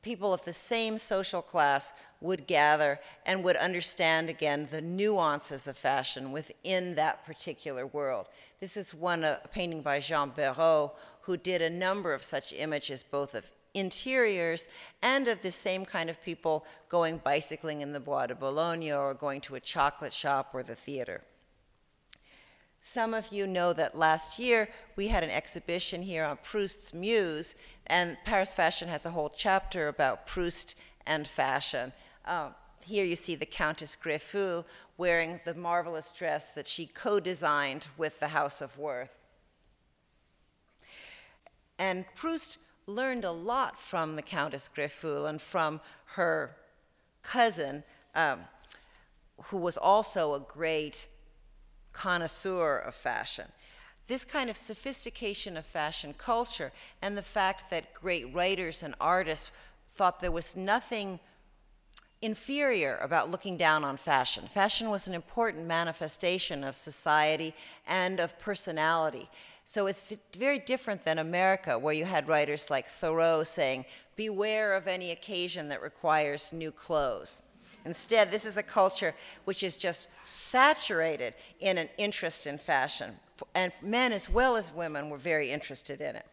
people 0.03 0.33
of 0.33 0.45
the 0.45 0.53
same 0.53 0.99
social 0.99 1.43
class 1.43 1.95
would 2.21 2.47
gather 2.47 2.99
and 3.25 3.45
would 3.45 3.57
understand 3.57 4.29
again 4.29 4.69
the 4.71 4.81
nuances 4.81 5.67
of 5.67 5.77
fashion 5.77 6.33
within 6.33 6.95
that 6.95 7.25
particular 7.25 7.87
world. 7.87 8.27
This 8.61 8.77
is 8.77 8.95
one 8.95 9.25
a 9.25 9.41
painting 9.53 9.83
by 9.83 10.01
Jean 10.01 10.31
Béraud, 10.31 10.93
who 11.23 11.37
did 11.37 11.63
a 11.63 11.71
number 11.71 12.13
of 12.13 12.23
such 12.23 12.53
images, 12.53 13.03
both 13.03 13.35
of 13.35 13.51
interiors 13.73 14.69
and 15.03 15.29
of 15.29 15.43
the 15.43 15.51
same 15.51 15.85
kind 15.85 16.11
of 16.11 16.23
people 16.23 16.67
going 16.89 17.19
bicycling 17.19 17.81
in 17.83 17.93
the 17.93 18.01
Bois 18.01 18.27
de 18.27 18.35
Boulogne 18.35 18.93
or 18.93 19.15
going 19.15 19.41
to 19.43 19.55
a 19.55 19.61
chocolate 19.61 20.13
shop 20.13 20.51
or 20.53 20.63
the 20.63 20.75
theater. 20.75 21.23
Some 22.83 23.13
of 23.13 23.31
you 23.31 23.47
know 23.47 23.73
that 23.75 23.95
last 23.97 24.39
year 24.39 24.69
we 24.97 25.09
had 25.09 25.23
an 25.23 25.31
exhibition 25.31 26.03
here 26.03 26.25
on 26.25 26.39
Proust's 26.43 26.95
Muse, 26.95 27.55
and 27.87 28.17
Paris 28.25 28.55
Fashion 28.55 28.89
has 28.89 29.05
a 29.05 29.11
whole 29.11 29.29
chapter 29.29 29.89
about 29.89 30.27
Proust 30.27 30.77
and 31.07 31.29
fashion. 31.29 31.93
Uh, 32.25 32.51
here 32.85 33.05
you 33.05 33.17
see 33.17 33.35
the 33.35 33.47
Countess 33.47 33.97
Greffulhe 33.97 34.65
wearing 34.97 35.41
the 35.45 35.55
marvelous 35.55 36.11
dress 36.13 36.51
that 36.51 36.67
she 36.67 36.87
co 36.87 37.21
designed 37.21 37.89
with 37.97 38.19
the 38.19 38.29
House 38.29 38.61
of 38.61 38.79
Worth. 38.79 39.21
And 41.79 42.05
Proust 42.15 42.59
learned 42.87 43.25
a 43.25 43.31
lot 43.31 43.79
from 43.79 44.17
the 44.17 44.23
Countess 44.23 44.69
Greffulhe 44.75 45.29
and 45.29 45.41
from 45.41 45.81
her 46.17 46.57
cousin, 47.23 47.85
um, 48.15 48.41
who 49.45 49.59
was 49.59 49.77
also 49.77 50.35
a 50.35 50.41
great 50.41 51.09
connoisseur 51.93 52.77
of 52.79 52.95
fashion. 52.95 53.47
This 54.07 54.25
kind 54.25 54.51
of 54.51 54.57
sophistication 54.57 55.57
of 55.57 55.65
fashion 55.65 56.15
culture 56.17 56.73
and 57.01 57.17
the 57.17 57.23
fact 57.23 57.71
that 57.71 57.95
great 57.95 58.35
writers 58.35 58.83
and 58.83 58.95
artists 59.01 59.53
thought 59.93 60.21
there 60.21 60.33
was 60.33 60.57
nothing 60.57 61.21
inferior 62.23 62.99
about 63.01 63.31
looking 63.31 63.57
down 63.57 63.85
on 63.85 63.97
fashion. 63.97 64.47
Fashion 64.47 64.91
was 64.91 65.09
an 65.09 65.15
important 65.15 65.67
manifestation 65.67 66.65
of 66.65 66.75
society 66.75 67.55
and 67.87 68.21
of 68.21 68.39
personality. 68.39 69.29
So 69.65 69.87
it's 69.87 70.13
very 70.37 70.59
different 70.59 71.05
than 71.05 71.19
America, 71.19 71.79
where 71.79 71.95
you 71.95 72.05
had 72.05 72.27
writers 72.27 72.71
like 72.71 72.87
Thoreau 72.87 73.45
saying, 73.45 73.85
Beware 74.17 74.75
of 74.75 74.89
any 74.89 75.13
occasion 75.13 75.69
that 75.69 75.81
requires 75.81 76.53
new 76.53 76.73
clothes. 76.73 77.43
Instead, 77.85 78.31
this 78.31 78.45
is 78.45 78.57
a 78.57 78.63
culture 78.63 79.15
which 79.45 79.63
is 79.63 79.77
just 79.77 80.09
saturated 80.23 81.35
in 81.61 81.79
an 81.79 81.89
interest 81.99 82.47
in 82.47 82.59
fashion. 82.59 83.17
And 83.55 83.73
men 83.83 84.13
as 84.13 84.29
well 84.29 84.57
as 84.57 84.73
women 84.73 85.09
were 85.09 85.19
very 85.19 85.51
interested 85.51 86.01
in 86.01 86.17
it. 86.17 86.27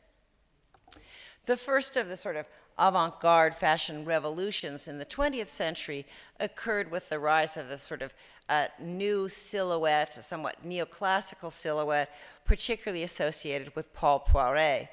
The 1.46 1.58
first 1.58 1.96
of 1.96 2.10
the 2.10 2.18
sort 2.18 2.36
of 2.36 2.46
avant 2.78 3.20
garde 3.20 3.56
fashion 3.56 4.06
revolutions 4.06 4.88
in 4.88 5.00
the 5.00 5.06
20th 5.06 5.48
century 5.48 6.06
occurred 6.40 6.92
with 6.92 7.10
the 7.10 7.20
rise 7.20 7.58
of 7.58 7.72
a 7.72 7.78
sort 7.78 8.02
of 8.02 8.14
uh, 8.50 8.68
new 8.80 9.28
silhouette, 9.28 10.18
a 10.18 10.22
somewhat 10.22 10.64
neoclassical 10.66 11.52
silhouette, 11.52 12.14
particularly 12.46 13.04
associated 13.04 13.76
with 13.76 13.94
Paul 13.94 14.26
Poiret. 14.28 14.90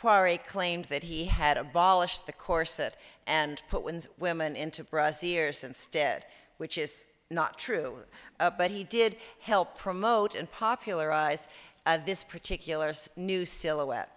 Poiret 0.00 0.46
claimed 0.46 0.86
that 0.86 1.04
he 1.04 1.26
had 1.26 1.56
abolished 1.56 2.26
the 2.26 2.32
corset 2.32 2.96
and 3.26 3.62
put 3.68 3.84
women 4.18 4.56
into 4.56 4.84
brassieres 4.84 5.64
instead, 5.64 6.26
which 6.58 6.78
is 6.78 7.06
not 7.30 7.58
true. 7.58 7.98
Uh, 8.38 8.50
but 8.50 8.70
he 8.70 8.84
did 8.84 9.16
help 9.40 9.78
promote 9.78 10.34
and 10.34 10.50
popularize 10.50 11.48
uh, 11.86 11.96
this 11.98 12.24
particular 12.24 12.92
new 13.16 13.46
silhouette. 13.46 14.10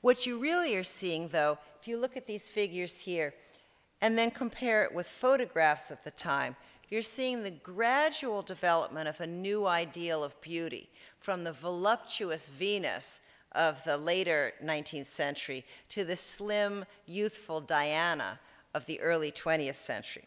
What 0.00 0.26
you 0.26 0.38
really 0.38 0.76
are 0.76 0.82
seeing, 0.82 1.28
though, 1.28 1.58
if 1.80 1.88
you 1.88 1.98
look 1.98 2.16
at 2.16 2.26
these 2.26 2.48
figures 2.48 3.00
here 3.00 3.34
and 4.00 4.16
then 4.16 4.30
compare 4.30 4.84
it 4.84 4.94
with 4.94 5.06
photographs 5.06 5.90
of 5.90 6.02
the 6.04 6.10
time, 6.12 6.54
you're 6.88 7.02
seeing 7.02 7.42
the 7.42 7.50
gradual 7.50 8.42
development 8.42 9.08
of 9.08 9.20
a 9.20 9.26
new 9.26 9.66
ideal 9.66 10.22
of 10.22 10.40
beauty 10.40 10.88
from 11.18 11.42
the 11.42 11.52
voluptuous 11.52 12.48
Venus 12.48 13.20
of 13.56 13.82
the 13.84 13.96
later 13.96 14.52
19th 14.62 15.06
century 15.06 15.64
to 15.88 16.04
the 16.04 16.14
slim, 16.14 16.84
youthful 17.06 17.60
Diana 17.60 18.38
of 18.74 18.86
the 18.86 19.00
early 19.00 19.32
20th 19.32 19.74
century. 19.74 20.24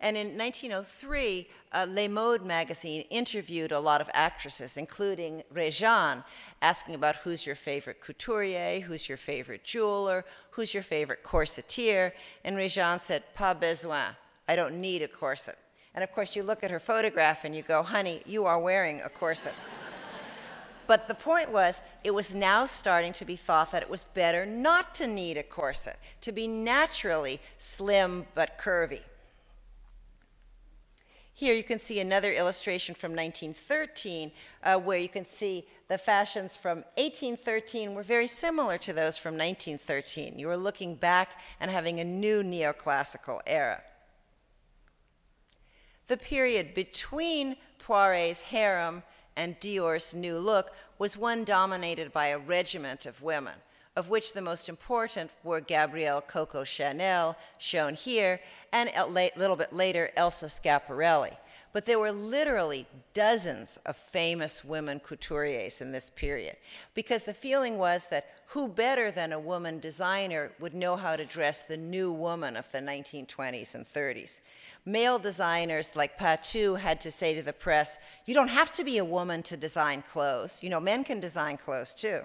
And 0.00 0.16
in 0.18 0.36
1903, 0.36 1.48
uh, 1.72 1.86
Le 1.88 2.08
Mode 2.08 2.44
magazine 2.44 3.04
interviewed 3.08 3.72
a 3.72 3.80
lot 3.80 4.00
of 4.00 4.10
actresses, 4.12 4.76
including 4.76 5.42
Réjane, 5.54 6.24
asking 6.60 6.94
about 6.94 7.16
who's 7.16 7.46
your 7.46 7.54
favorite 7.54 8.00
couturier, 8.00 8.80
who's 8.80 9.08
your 9.08 9.16
favorite 9.16 9.64
jeweler, 9.64 10.24
who's 10.50 10.74
your 10.74 10.82
favorite 10.82 11.22
corsetier. 11.22 12.12
And 12.44 12.56
Réjane 12.56 13.00
said, 13.00 13.22
Pas 13.34 13.54
besoin, 13.54 14.14
I 14.46 14.56
don't 14.56 14.78
need 14.80 15.00
a 15.00 15.08
corset. 15.08 15.56
And 15.94 16.02
of 16.02 16.12
course, 16.12 16.34
you 16.34 16.42
look 16.42 16.64
at 16.64 16.70
her 16.70 16.80
photograph 16.80 17.44
and 17.44 17.54
you 17.54 17.62
go, 17.62 17.82
honey, 17.82 18.20
you 18.26 18.44
are 18.46 18.58
wearing 18.58 19.00
a 19.00 19.08
corset. 19.08 19.54
But 20.86 21.08
the 21.08 21.14
point 21.14 21.50
was, 21.50 21.80
it 22.02 22.12
was 22.12 22.34
now 22.34 22.66
starting 22.66 23.12
to 23.14 23.24
be 23.24 23.36
thought 23.36 23.72
that 23.72 23.82
it 23.82 23.90
was 23.90 24.04
better 24.04 24.44
not 24.44 24.94
to 24.96 25.06
need 25.06 25.36
a 25.36 25.42
corset, 25.42 25.98
to 26.20 26.32
be 26.32 26.46
naturally 26.46 27.40
slim 27.58 28.26
but 28.34 28.58
curvy. 28.58 29.00
Here 31.36 31.54
you 31.54 31.64
can 31.64 31.80
see 31.80 31.98
another 31.98 32.30
illustration 32.30 32.94
from 32.94 33.10
1913, 33.10 34.30
uh, 34.62 34.78
where 34.78 34.98
you 34.98 35.08
can 35.08 35.26
see 35.26 35.66
the 35.88 35.98
fashions 35.98 36.56
from 36.56 36.78
1813 36.96 37.92
were 37.92 38.04
very 38.04 38.28
similar 38.28 38.78
to 38.78 38.92
those 38.92 39.16
from 39.16 39.34
1913. 39.34 40.38
You 40.38 40.46
were 40.46 40.56
looking 40.56 40.94
back 40.94 41.40
and 41.58 41.72
having 41.72 41.98
a 41.98 42.04
new 42.04 42.44
neoclassical 42.44 43.40
era. 43.48 43.82
The 46.06 46.16
period 46.16 46.72
between 46.72 47.56
Poiret's 47.78 48.42
harem 48.42 49.02
and 49.36 49.58
Dior's 49.60 50.14
new 50.14 50.38
look 50.38 50.70
was 50.98 51.16
one 51.16 51.44
dominated 51.44 52.12
by 52.12 52.28
a 52.28 52.38
regiment 52.38 53.06
of 53.06 53.22
women, 53.22 53.54
of 53.96 54.08
which 54.08 54.32
the 54.32 54.42
most 54.42 54.68
important 54.68 55.30
were 55.42 55.60
Gabrielle 55.60 56.20
Coco 56.20 56.64
Chanel, 56.64 57.36
shown 57.58 57.94
here, 57.94 58.40
and 58.72 58.90
a 58.96 59.06
little 59.06 59.56
bit 59.56 59.72
later, 59.72 60.10
Elsa 60.16 60.46
Schiaparelli. 60.46 61.36
But 61.72 61.86
there 61.86 61.98
were 61.98 62.12
literally 62.12 62.86
dozens 63.14 63.78
of 63.84 63.96
famous 63.96 64.64
women 64.64 65.00
couturiers 65.00 65.80
in 65.80 65.90
this 65.90 66.08
period 66.08 66.56
because 66.94 67.24
the 67.24 67.34
feeling 67.34 67.78
was 67.78 68.06
that 68.08 68.26
who 68.48 68.68
better 68.68 69.10
than 69.10 69.32
a 69.32 69.40
woman 69.40 69.80
designer 69.80 70.52
would 70.60 70.72
know 70.72 70.94
how 70.94 71.16
to 71.16 71.24
dress 71.24 71.62
the 71.62 71.76
new 71.76 72.12
woman 72.12 72.56
of 72.56 72.70
the 72.70 72.78
1920s 72.78 73.74
and 73.74 73.84
30s? 73.84 74.40
Male 74.86 75.18
designers 75.18 75.96
like 75.96 76.18
Patou 76.18 76.78
had 76.78 77.00
to 77.00 77.10
say 77.10 77.34
to 77.34 77.42
the 77.42 77.52
press, 77.52 77.98
You 78.26 78.34
don't 78.34 78.48
have 78.48 78.70
to 78.72 78.84
be 78.84 78.98
a 78.98 79.04
woman 79.04 79.42
to 79.44 79.56
design 79.56 80.02
clothes. 80.02 80.62
You 80.62 80.68
know, 80.68 80.80
men 80.80 81.04
can 81.04 81.20
design 81.20 81.56
clothes 81.56 81.94
too. 81.94 82.20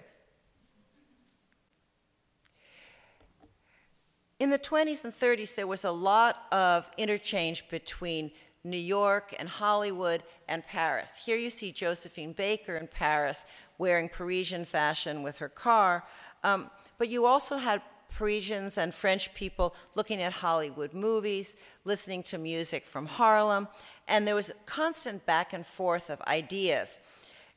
In 4.39 4.50
the 4.50 4.60
20s 4.60 5.04
and 5.04 5.13
30s, 5.13 5.56
there 5.56 5.67
was 5.67 5.84
a 5.84 5.91
lot 5.91 6.45
of 6.52 6.89
interchange 6.98 7.67
between 7.69 8.32
New 8.63 8.78
York 8.78 9.34
and 9.38 9.48
Hollywood 9.48 10.24
and 10.48 10.65
Paris. 10.65 11.22
Here 11.26 11.38
you 11.38 11.50
see 11.50 11.72
Josephine 11.72 12.34
Baker 12.34 12.76
in 12.76 12.88
Paris 12.88 13.45
wearing 13.78 14.10
Parisian 14.10 14.65
fashion 14.65 15.24
with 15.24 15.38
her 15.38 15.50
car. 15.50 16.06
Um, 16.43 16.69
but 16.98 17.10
you 17.10 17.26
also 17.26 17.58
had 17.58 17.82
Parisians 18.19 18.77
and 18.77 18.93
French 18.93 19.34
people 19.34 19.73
looking 19.95 20.21
at 20.21 20.34
Hollywood 20.34 20.93
movies, 20.93 21.55
listening 21.86 22.21
to 22.23 22.38
music 22.38 22.86
from 22.86 23.05
Harlem, 23.05 23.69
and 24.10 24.27
there 24.27 24.36
was 24.36 24.51
constant 24.65 25.25
back 25.25 25.53
and 25.53 25.65
forth 25.65 26.10
of 26.10 26.21
ideas. 26.23 26.99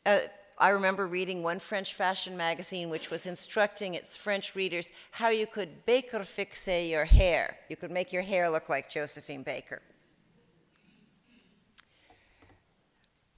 Uh, 0.07 0.21
I 0.59 0.69
remember 0.69 1.09
reading 1.09 1.43
one 1.43 1.59
French 1.59 1.95
fashion 1.95 2.37
magazine 2.37 2.91
which 2.91 3.11
was 3.11 3.27
instructing 3.27 3.97
its 3.97 4.17
French 4.17 4.55
readers 4.55 4.93
how 5.11 5.31
you 5.31 5.49
could 5.49 5.85
Bakerfix 5.85 6.89
your 6.89 7.07
hair. 7.07 7.57
You 7.69 7.75
could 7.75 7.91
make 7.91 8.13
your 8.13 8.23
hair 8.23 8.49
look 8.49 8.69
like 8.69 8.89
Josephine 8.89 9.43
Baker. 9.43 9.83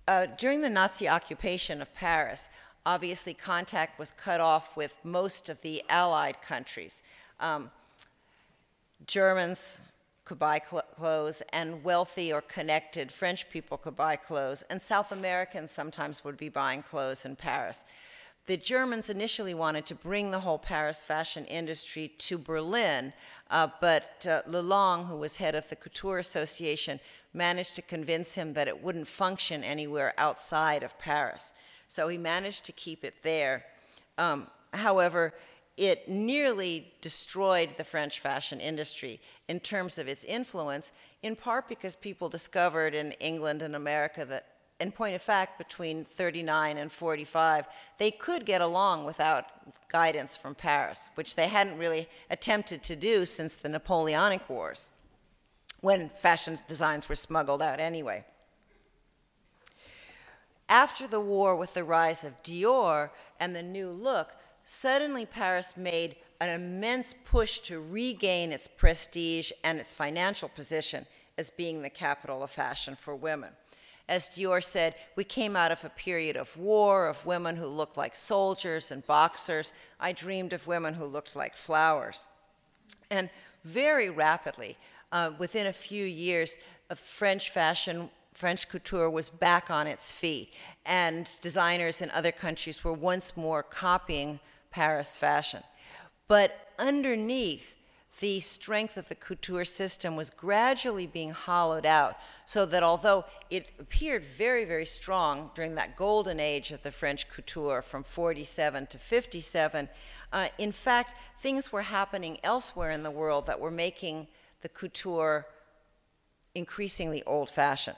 Uh, 0.07 0.27
during 0.37 0.61
the 0.61 0.69
Nazi 0.69 1.09
occupation 1.09 1.81
of 1.81 1.95
Paris, 1.95 2.51
obviously 2.87 3.35
contact 3.35 3.99
was 3.99 4.11
cut 4.13 4.41
off 4.41 4.77
with 4.77 4.97
most 5.05 5.49
of 5.49 5.63
the 5.63 5.83
Allied 5.89 6.41
countries. 6.43 7.03
Um, 7.41 7.71
Germans 9.07 9.81
could 10.25 10.39
buy 10.39 10.59
cl- 10.59 10.83
clothes, 10.97 11.43
and 11.53 11.85
wealthy 11.85 12.33
or 12.33 12.41
connected 12.41 13.13
French 13.13 13.51
people 13.51 13.77
could 13.77 13.97
buy 13.97 14.17
clothes, 14.17 14.65
and 14.71 14.81
South 14.81 15.13
Americans 15.13 15.71
sometimes 15.71 16.25
would 16.25 16.39
be 16.39 16.49
buying 16.49 16.83
clothes 16.83 17.25
in 17.27 17.37
Paris. 17.37 17.85
The 18.47 18.57
Germans 18.57 19.09
initially 19.09 19.55
wanted 19.55 19.87
to 19.87 19.95
bring 19.95 20.31
the 20.31 20.41
whole 20.41 20.59
Paris 20.59 21.05
fashion 21.05 21.47
industry 21.47 22.13
to 22.19 22.37
Berlin, 22.37 23.13
uh, 23.51 23.69
but 23.81 24.27
uh, 24.29 24.43
Lelong, 24.49 25.07
who 25.07 25.17
was 25.17 25.37
head 25.37 25.55
of 25.55 25.69
the 25.69 25.77
Couture 25.77 26.19
Association, 26.19 27.01
managed 27.33 27.75
to 27.77 27.83
convince 27.83 28.35
him 28.35 28.53
that 28.53 28.69
it 28.69 28.83
wouldn't 28.83 29.09
function 29.09 29.65
anywhere 29.65 30.13
outside 30.19 30.83
of 30.83 30.99
Paris. 30.99 31.55
So 31.95 32.09
he 32.09 32.19
managed 32.19 32.65
to 32.65 32.73
keep 32.73 33.05
it 33.05 33.15
there. 33.23 33.65
Um, 34.19 34.49
however, 34.73 35.33
it 35.77 36.09
nearly 36.09 36.93
destroyed 37.01 37.77
the 37.77 37.85
French 37.85 38.19
fashion 38.19 38.59
industry 38.59 39.21
in 39.47 39.61
terms 39.61 39.97
of 39.97 40.09
its 40.09 40.25
influence, 40.25 40.91
in 41.23 41.37
part 41.37 41.69
because 41.69 41.95
people 41.95 42.29
discovered 42.29 42.97
in 42.97 43.13
England 43.21 43.63
and 43.63 43.77
America 43.77 44.25
that, 44.25 44.47
in 44.81 44.91
point 44.91 45.15
of 45.15 45.23
fact, 45.23 45.57
between 45.57 46.05
39 46.05 46.79
and 46.79 46.91
45, 46.91 47.69
they 47.99 48.11
could 48.11 48.45
get 48.45 48.61
along 48.61 49.05
without 49.05 49.45
guidance 49.89 50.37
from 50.37 50.57
Paris, 50.57 51.11
which 51.15 51.37
they 51.37 51.47
hadn't 51.47 51.79
really 51.79 52.09
attempted 52.29 52.83
to 52.83 52.97
do 52.97 53.25
since 53.25 53.55
the 53.55 53.69
Napoleonic 53.69 54.51
Wars 54.51 54.91
when 55.81 56.09
fashion 56.09 56.57
designs 56.67 57.09
were 57.09 57.15
smuggled 57.15 57.63
out 57.63 57.79
anyway. 57.79 58.25
After 60.69 61.07
the 61.07 61.21
war, 61.21 61.55
with 61.55 61.75
the 61.75 61.85
rise 61.85 62.25
of 62.25 62.43
Dior 62.43 63.11
and 63.39 63.55
the 63.55 63.63
new 63.63 63.91
look, 63.91 64.35
suddenly 64.65 65.27
Paris 65.27 65.77
made 65.77 66.17
an 66.41 66.49
immense 66.49 67.15
push 67.25 67.59
to 67.61 67.81
regain 67.81 68.53
its 68.53 68.67
prestige 68.67 69.53
and 69.63 69.79
its 69.79 69.95
financial 69.95 70.49
position 70.49 71.07
as 71.37 71.51
being 71.51 71.83
the 71.83 71.91
capital 71.91 72.43
of 72.43 72.51
fashion 72.51 72.95
for 72.95 73.15
women. 73.15 73.51
As 74.09 74.29
Dior 74.29 74.63
said, 74.63 74.95
we 75.17 75.25
came 75.25 75.57
out 75.57 75.73
of 75.73 75.85
a 75.85 75.89
period 75.91 76.37
of 76.37 76.57
war, 76.57 77.09
of 77.09 77.25
women 77.25 77.57
who 77.57 77.67
looked 77.67 77.97
like 77.97 78.15
soldiers 78.15 78.91
and 78.91 79.07
boxers. 79.07 79.73
I 79.99 80.13
dreamed 80.13 80.53
of 80.53 80.67
women 80.67 80.95
who 80.95 81.07
looked 81.07 81.35
like 81.35 81.55
flowers. 81.55 82.29
And 83.11 83.31
very 83.65 84.11
rapidly, 84.11 84.77
uh, 85.11 85.33
within 85.39 85.67
a 85.67 85.73
few 85.73 86.05
years, 86.05 86.59
French 86.95 87.51
fashion, 87.51 88.11
French 88.35 88.69
couture 88.69 89.09
was 89.09 89.31
back 89.31 89.71
on 89.71 89.87
its 89.87 90.11
feet, 90.11 90.53
and 90.85 91.31
designers 91.41 92.03
in 92.03 92.11
other 92.11 92.33
countries 92.33 92.83
were 92.83 92.93
once 92.93 93.37
more 93.37 93.63
copying 93.63 94.41
Paris 94.73 95.17
fashion. 95.17 95.63
But 96.27 96.69
underneath, 96.77 97.77
the 98.19 98.41
strength 98.41 98.97
of 98.97 99.09
the 99.09 99.15
couture 99.15 99.65
system 99.65 100.17
was 100.17 100.31
gradually 100.31 101.07
being 101.07 101.31
hollowed 101.31 101.87
out, 101.87 102.17
so 102.45 102.67
that 102.67 102.83
although 102.83 103.25
it 103.51 103.71
appeared 103.79 104.25
very, 104.25 104.65
very 104.65 104.87
strong 104.87 105.51
during 105.55 105.77
that 105.77 105.97
golden 105.97 106.41
age 106.41 106.73
of 106.73 106.83
the 106.83 106.93
French 106.93 107.29
couture 107.29 107.83
from 107.83 108.03
47 108.03 108.87
to 108.89 108.99
57, 108.99 109.89
uh, 110.33 110.49
in 110.59 110.73
fact, 110.73 111.17
things 111.41 111.73
were 111.73 111.83
happening 111.83 112.39
elsewhere 112.43 112.91
in 112.91 113.05
the 113.05 113.11
world 113.11 113.47
that 113.47 113.61
were 113.61 113.71
making 113.71 114.27
the 114.63 114.69
couture 114.69 115.47
increasingly 116.55 117.23
old 117.25 117.49
fashioned. 117.49 117.97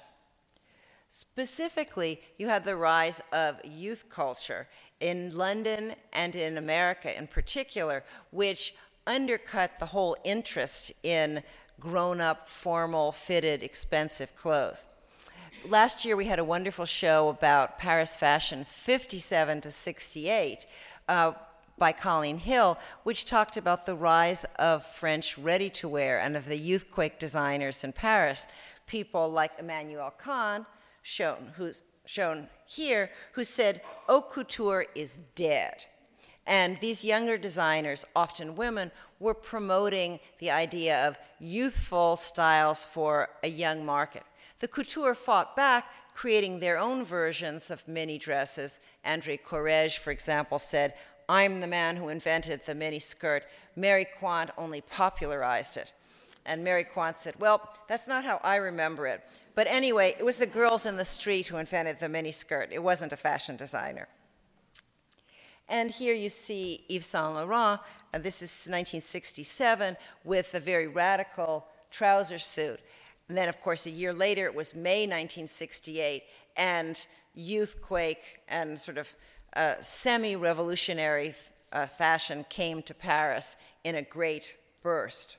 Specifically, 1.18 2.20
you 2.36 2.48
had 2.48 2.66
the 2.66 2.76
rise 2.76 3.22
of 3.32 3.64
youth 3.64 4.10
culture 4.10 4.68
in 5.00 5.34
London 5.34 5.94
and 6.12 6.36
in 6.36 6.58
America 6.58 7.16
in 7.16 7.26
particular, 7.26 8.04
which 8.32 8.74
undercut 9.06 9.78
the 9.78 9.86
whole 9.86 10.14
interest 10.24 10.92
in 11.02 11.42
grown 11.80 12.20
up, 12.20 12.50
formal, 12.50 13.12
fitted, 13.12 13.62
expensive 13.62 14.36
clothes. 14.36 14.88
Last 15.66 16.04
year, 16.04 16.16
we 16.16 16.26
had 16.26 16.38
a 16.38 16.44
wonderful 16.44 16.84
show 16.84 17.30
about 17.30 17.78
Paris 17.78 18.14
fashion 18.14 18.62
57 18.66 19.62
to 19.62 19.70
68, 19.70 20.66
uh, 21.08 21.32
by 21.78 21.92
Colleen 21.92 22.36
Hill, 22.36 22.78
which 23.04 23.24
talked 23.24 23.56
about 23.56 23.86
the 23.86 23.94
rise 23.94 24.44
of 24.58 24.84
French 24.84 25.38
ready 25.38 25.70
to 25.70 25.88
wear 25.88 26.20
and 26.20 26.36
of 26.36 26.44
the 26.44 26.58
youthquake 26.58 27.18
designers 27.18 27.84
in 27.84 27.92
Paris. 27.92 28.46
People 28.86 29.30
like 29.30 29.58
Emmanuelle 29.58 30.12
Khanh, 30.22 30.66
shown, 31.06 31.52
who's 31.56 31.84
shown 32.04 32.48
here, 32.66 33.10
who 33.32 33.44
said, 33.44 33.80
Haute 34.08 34.28
couture 34.28 34.86
is 34.96 35.20
dead. 35.36 35.84
And 36.48 36.78
these 36.80 37.04
younger 37.04 37.38
designers, 37.38 38.04
often 38.14 38.56
women, 38.56 38.90
were 39.20 39.34
promoting 39.34 40.18
the 40.38 40.50
idea 40.50 41.06
of 41.06 41.16
youthful 41.38 42.16
styles 42.16 42.84
for 42.84 43.28
a 43.44 43.48
young 43.48 43.86
market. 43.86 44.24
The 44.58 44.68
couture 44.68 45.14
fought 45.14 45.54
back, 45.54 45.86
creating 46.14 46.58
their 46.58 46.78
own 46.78 47.04
versions 47.04 47.70
of 47.70 47.86
mini 47.86 48.18
dresses. 48.18 48.80
Andre 49.04 49.36
Courrèges, 49.36 49.98
for 49.98 50.10
example, 50.10 50.58
said, 50.58 50.94
I'm 51.28 51.60
the 51.60 51.66
man 51.66 51.96
who 51.96 52.08
invented 52.08 52.64
the 52.64 52.74
mini 52.74 52.98
skirt. 52.98 53.44
Mary 53.76 54.06
Quant 54.18 54.50
only 54.58 54.80
popularized 54.80 55.76
it. 55.76 55.92
And 56.46 56.62
Mary 56.62 56.84
Quant 56.84 57.18
said, 57.18 57.34
Well, 57.38 57.68
that's 57.88 58.08
not 58.08 58.24
how 58.24 58.40
I 58.42 58.56
remember 58.56 59.06
it. 59.06 59.20
But 59.54 59.66
anyway, 59.68 60.14
it 60.18 60.24
was 60.24 60.36
the 60.36 60.46
girls 60.46 60.86
in 60.86 60.96
the 60.96 61.04
street 61.04 61.48
who 61.48 61.56
invented 61.56 61.98
the 61.98 62.08
mini 62.08 62.32
skirt. 62.32 62.70
It 62.72 62.82
wasn't 62.82 63.12
a 63.12 63.16
fashion 63.16 63.56
designer. 63.56 64.08
And 65.68 65.90
here 65.90 66.14
you 66.14 66.30
see 66.30 66.84
Yves 66.88 67.06
Saint 67.06 67.34
Laurent. 67.34 67.80
Uh, 68.14 68.18
this 68.18 68.36
is 68.36 68.50
1967 68.66 69.96
with 70.24 70.54
a 70.54 70.60
very 70.60 70.86
radical 70.86 71.66
trouser 71.90 72.38
suit. 72.38 72.80
And 73.28 73.36
then, 73.36 73.48
of 73.48 73.60
course, 73.60 73.86
a 73.86 73.90
year 73.90 74.12
later, 74.12 74.44
it 74.44 74.54
was 74.54 74.74
May 74.74 75.02
1968, 75.02 76.22
and 76.56 77.06
Youthquake 77.36 78.38
and 78.48 78.78
sort 78.78 78.98
of 78.98 79.14
uh, 79.56 79.74
semi 79.80 80.36
revolutionary 80.36 81.34
uh, 81.72 81.86
fashion 81.86 82.44
came 82.48 82.82
to 82.82 82.94
Paris 82.94 83.56
in 83.82 83.96
a 83.96 84.02
great 84.02 84.56
burst. 84.82 85.38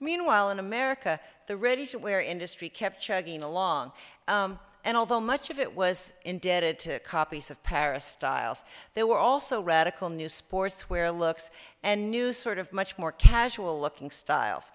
Meanwhile, 0.00 0.50
in 0.50 0.58
America, 0.58 1.20
the 1.46 1.56
ready 1.56 1.86
to 1.88 1.98
wear 1.98 2.20
industry 2.20 2.68
kept 2.68 3.00
chugging 3.00 3.42
along. 3.44 3.92
Um, 4.26 4.58
and 4.82 4.96
although 4.96 5.20
much 5.20 5.50
of 5.50 5.58
it 5.58 5.76
was 5.76 6.14
indebted 6.24 6.78
to 6.80 6.98
copies 7.00 7.50
of 7.50 7.62
Paris 7.62 8.04
styles, 8.04 8.64
there 8.94 9.06
were 9.06 9.18
also 9.18 9.60
radical 9.60 10.08
new 10.08 10.26
sportswear 10.26 11.16
looks 11.16 11.50
and 11.82 12.10
new, 12.10 12.32
sort 12.32 12.58
of 12.58 12.72
much 12.72 12.96
more 12.96 13.12
casual 13.12 13.78
looking 13.78 14.10
styles. 14.10 14.72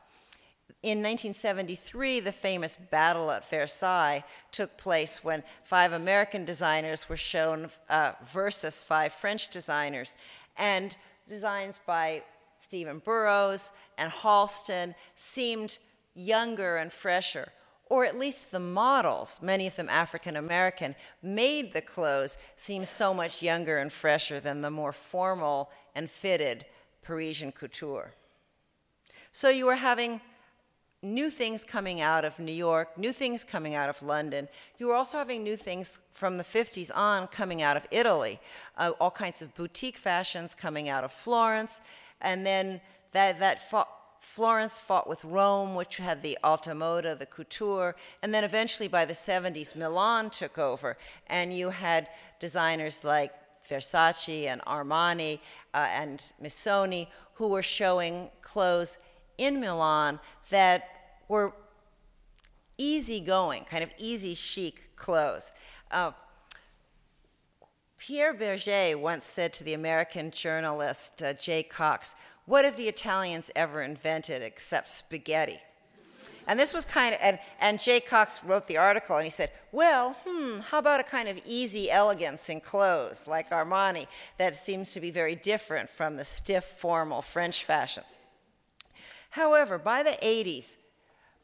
In 0.83 0.99
1973, 0.99 2.19
the 2.19 2.31
famous 2.31 2.75
battle 2.75 3.31
at 3.31 3.49
Versailles 3.49 4.23
took 4.51 4.77
place 4.77 5.23
when 5.23 5.41
five 5.63 5.93
American 5.93 6.45
designers 6.45 7.09
were 7.09 7.17
shown 7.17 7.69
uh, 7.89 8.11
versus 8.23 8.83
five 8.83 9.11
French 9.11 9.49
designers. 9.49 10.15
And 10.57 10.95
designs 11.27 11.79
by 11.87 12.21
Stephen 12.65 12.97
Burrows 12.97 13.71
and 13.95 14.11
Halston 14.11 14.95
seemed 15.13 15.77
younger 16.15 16.77
and 16.77 16.91
fresher, 16.91 17.49
or 17.91 18.05
at 18.05 18.17
least 18.17 18.49
the 18.49 18.59
models, 18.59 19.39
many 19.39 19.67
of 19.67 19.75
them 19.75 19.87
African 19.87 20.35
American, 20.35 20.95
made 21.21 21.73
the 21.73 21.81
clothes 21.81 22.39
seem 22.55 22.83
so 22.83 23.13
much 23.13 23.43
younger 23.43 23.77
and 23.77 23.93
fresher 23.93 24.39
than 24.39 24.61
the 24.61 24.71
more 24.71 24.91
formal 24.91 25.69
and 25.93 26.09
fitted 26.09 26.65
Parisian 27.03 27.51
couture. 27.51 28.15
So 29.31 29.49
you 29.49 29.67
were 29.67 29.75
having 29.75 30.19
new 31.03 31.29
things 31.29 31.63
coming 31.63 32.01
out 32.01 32.25
of 32.25 32.39
New 32.39 32.51
York, 32.51 32.97
new 32.97 33.11
things 33.11 33.43
coming 33.43 33.75
out 33.75 33.89
of 33.89 34.01
London. 34.01 34.47
You 34.79 34.87
were 34.87 34.95
also 34.95 35.19
having 35.19 35.43
new 35.43 35.55
things 35.55 35.99
from 36.13 36.37
the 36.37 36.43
50s 36.43 36.89
on 36.95 37.27
coming 37.27 37.61
out 37.61 37.77
of 37.77 37.85
Italy, 37.91 38.39
uh, 38.75 38.93
all 38.99 39.11
kinds 39.11 39.43
of 39.43 39.53
boutique 39.53 39.97
fashions 39.97 40.55
coming 40.55 40.89
out 40.89 41.03
of 41.03 41.11
Florence, 41.11 41.79
and 42.21 42.45
then 42.45 42.81
that, 43.11 43.39
that 43.39 43.69
fought, 43.69 43.89
Florence 44.19 44.79
fought 44.79 45.07
with 45.07 45.23
Rome, 45.23 45.75
which 45.75 45.97
had 45.97 46.23
the 46.23 46.37
alta 46.43 46.71
moda, 46.71 47.17
the 47.17 47.25
couture, 47.25 47.95
and 48.21 48.33
then 48.33 48.43
eventually 48.43 48.87
by 48.87 49.05
the 49.05 49.13
70s, 49.13 49.75
Milan 49.75 50.29
took 50.29 50.57
over, 50.57 50.97
and 51.27 51.53
you 51.53 51.69
had 51.69 52.09
designers 52.39 53.03
like 53.03 53.31
Versace 53.69 54.47
and 54.47 54.61
Armani 54.61 55.39
uh, 55.73 55.87
and 55.89 56.21
Missoni 56.41 57.07
who 57.35 57.49
were 57.49 57.63
showing 57.63 58.29
clothes 58.41 58.99
in 59.37 59.59
Milan 59.59 60.19
that 60.49 60.89
were 61.27 61.53
easygoing, 62.77 63.63
kind 63.65 63.83
of 63.83 63.91
easy 63.97 64.35
chic 64.35 64.95
clothes. 64.95 65.51
Uh, 65.91 66.11
Pierre 68.05 68.35
Bergé 68.35 68.95
once 68.95 69.25
said 69.25 69.51
to 69.51 69.63
the 69.63 69.73
American 69.73 70.29
journalist 70.29 71.23
uh, 71.23 71.33
Jay 71.33 71.63
Cocks, 71.63 72.13
What 72.45 72.63
have 72.63 72.77
the 72.77 72.87
Italians 72.87 73.49
ever 73.55 73.81
invented 73.81 74.43
except 74.43 74.89
spaghetti? 74.89 75.59
And 76.47 76.59
this 76.59 76.71
was 76.71 76.85
kind 76.85 77.15
of, 77.15 77.21
and, 77.23 77.39
and 77.59 77.81
Jay 77.81 77.99
Cocks 77.99 78.43
wrote 78.43 78.67
the 78.67 78.77
article 78.77 79.15
and 79.15 79.23
he 79.23 79.31
said, 79.31 79.49
Well, 79.71 80.15
hmm, 80.23 80.59
how 80.59 80.77
about 80.77 80.99
a 80.99 81.03
kind 81.03 81.27
of 81.27 81.41
easy 81.47 81.89
elegance 81.89 82.47
in 82.47 82.59
clothes 82.59 83.27
like 83.27 83.49
Armani 83.49 84.05
that 84.37 84.55
seems 84.55 84.91
to 84.91 84.99
be 84.99 85.09
very 85.09 85.33
different 85.33 85.89
from 85.89 86.15
the 86.15 86.25
stiff, 86.25 86.63
formal 86.63 87.23
French 87.23 87.63
fashions? 87.63 88.19
However, 89.31 89.79
by 89.79 90.03
the 90.03 90.15
80s, 90.21 90.77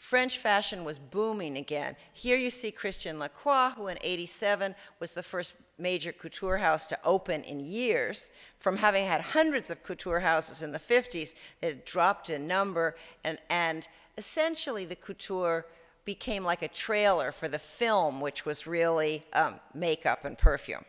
French 0.02 0.40
fashion 0.40 0.84
was 0.84 0.98
booming 0.98 1.56
again. 1.56 1.96
Here 2.12 2.36
you 2.36 2.50
see 2.50 2.72
Christian 2.72 3.20
Lacroix, 3.20 3.70
who 3.78 3.88
in 3.88 4.00
87 4.02 4.74
was 5.00 5.12
the 5.12 5.22
first 5.22 5.54
major 5.78 6.12
couture 6.12 6.58
house 6.58 6.88
to 6.88 6.98
open 7.06 7.44
in 7.44 7.60
years, 7.60 8.32
from 8.58 8.78
having 8.78 9.06
had 9.06 9.22
hundreds 9.22 9.70
of 9.70 9.84
couture 9.84 10.22
houses 10.22 10.64
in 10.64 10.72
the 10.72 10.80
50s 10.80 11.36
that 11.62 11.68
had 11.68 11.86
dropped 11.86 12.32
in 12.32 12.48
number, 12.48 12.96
and, 13.24 13.38
and 13.52 13.88
essentially 14.18 14.86
the 14.86 14.96
couture 14.96 15.68
became 16.04 16.44
like 16.44 16.64
a 16.64 16.68
trailer 16.68 17.32
for 17.32 17.48
the 17.48 17.60
film, 17.60 18.20
which 18.20 18.44
was 18.44 18.66
really 18.66 19.24
um, 19.34 19.60
makeup 19.76 20.26
and 20.26 20.36
perfume. 20.36 20.84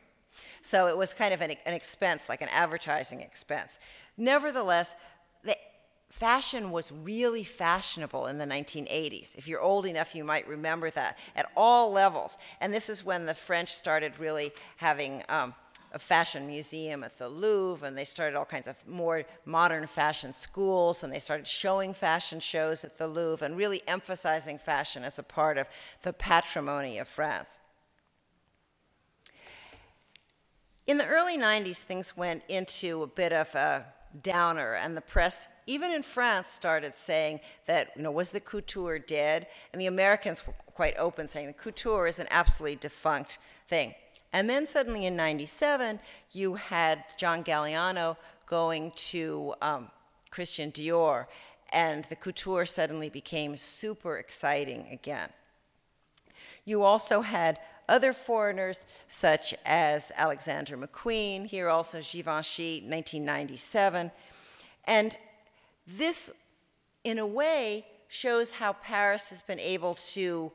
So 0.63 0.87
it 0.87 0.97
was 0.97 1.13
kind 1.13 1.35
of 1.35 1.43
an, 1.43 1.51
an 1.67 1.75
expense, 1.75 2.31
like 2.31 2.41
an 2.41 2.49
advertising 2.51 3.21
expense. 3.21 3.79
Nevertheless, 4.17 4.95
the 4.95 4.99
fashion 6.13 6.71
was 6.71 6.93
really 6.93 7.43
fashionable 7.43 8.27
in 8.27 8.37
the 8.37 8.45
1980s. 8.45 9.35
If 9.35 9.49
you're 9.49 9.63
old 9.63 9.87
enough, 9.87 10.15
you 10.15 10.25
might 10.25 10.47
remember 10.47 10.91
that 10.91 11.19
at 11.35 11.51
all 11.57 11.91
levels. 11.91 12.37
And 12.61 12.73
this 12.73 12.91
is 12.91 13.03
when 13.03 13.25
the 13.25 13.35
French 13.35 13.73
started 13.73 14.13
really 14.19 14.53
having 14.77 15.23
um, 15.31 15.55
a 15.91 15.99
fashion 15.99 16.47
museum 16.47 17.03
at 17.03 17.19
the 17.19 17.31
Louvre, 17.31 17.89
and 17.89 17.97
they 17.97 18.05
started 18.05 18.37
all 18.37 18.45
kinds 18.45 18.67
of 18.67 18.87
more 18.87 19.25
modern 19.47 19.87
fashion 19.87 20.35
schools, 20.35 21.03
and 21.03 21.11
they 21.11 21.19
started 21.19 21.47
showing 21.47 21.95
fashion 21.95 22.41
shows 22.41 22.85
at 22.85 22.99
the 22.99 23.09
Louvre 23.09 23.45
and 23.45 23.57
really 23.57 23.81
emphasizing 23.89 24.59
fashion 24.59 25.05
as 25.05 25.19
a 25.19 25.23
part 25.23 25.57
of 25.57 25.67
the 26.03 26.13
patrimony 26.13 26.99
of 26.99 27.09
France. 27.09 27.59
In 30.87 30.99
the 30.99 31.07
early 31.07 31.39
90s, 31.39 31.79
things 31.79 32.19
went 32.19 32.43
into 32.51 33.03
a 33.03 33.07
bit 33.07 33.33
of 33.33 33.55
a 33.55 33.87
downer, 34.23 34.75
and 34.75 34.97
the 34.97 35.01
press, 35.01 35.49
even 35.67 35.91
in 35.91 36.03
France, 36.03 36.51
started 36.51 36.95
saying 36.95 37.41
that, 37.67 37.91
you 37.97 38.03
know, 38.03 38.11
was 38.11 38.31
the 38.31 38.41
couture 38.41 38.99
dead? 38.99 39.47
And 39.73 39.81
the 39.81 39.87
Americans 39.87 40.47
were 40.47 40.55
quite 40.75 40.95
open, 40.99 41.29
saying 41.29 41.47
the 41.47 41.53
couture 41.53 42.07
is 42.07 42.19
an 42.19 42.27
absolutely 42.31 42.77
defunct 42.77 43.39
thing. 43.69 43.95
And 44.33 44.49
then 44.49 44.67
suddenly 44.67 45.07
in 45.07 45.17
97, 45.17 46.01
you 46.33 46.55
had 46.55 47.05
John 47.17 47.45
Galliano 47.45 48.17
going 48.47 48.93
to 48.97 49.55
um, 49.63 49.89
Christian 50.31 50.73
Dior, 50.73 51.27
and 51.73 52.05
the 52.05 52.17
couture 52.17 52.67
suddenly 52.67 53.09
became 53.09 53.57
super 53.57 54.19
exciting 54.19 54.87
again. 54.91 55.29
You 56.65 56.83
also 56.83 57.23
had 57.23 57.59
other 57.89 58.13
foreigners, 58.13 58.85
such 59.09 59.55
as 59.65 60.13
Alexander 60.17 60.77
McQueen, 60.77 61.47
here 61.47 61.69
also 61.69 62.01
Givenchy, 62.01 62.81
1997. 62.81 64.11
And 64.85 65.17
this, 65.87 66.31
in 67.05 67.19
a 67.19 67.27
way, 67.27 67.87
shows 68.09 68.53
how 68.53 68.75
Paris 68.75 69.31
has 69.31 69.43
been 69.43 69.61
able 69.61 69.95
to 69.95 70.53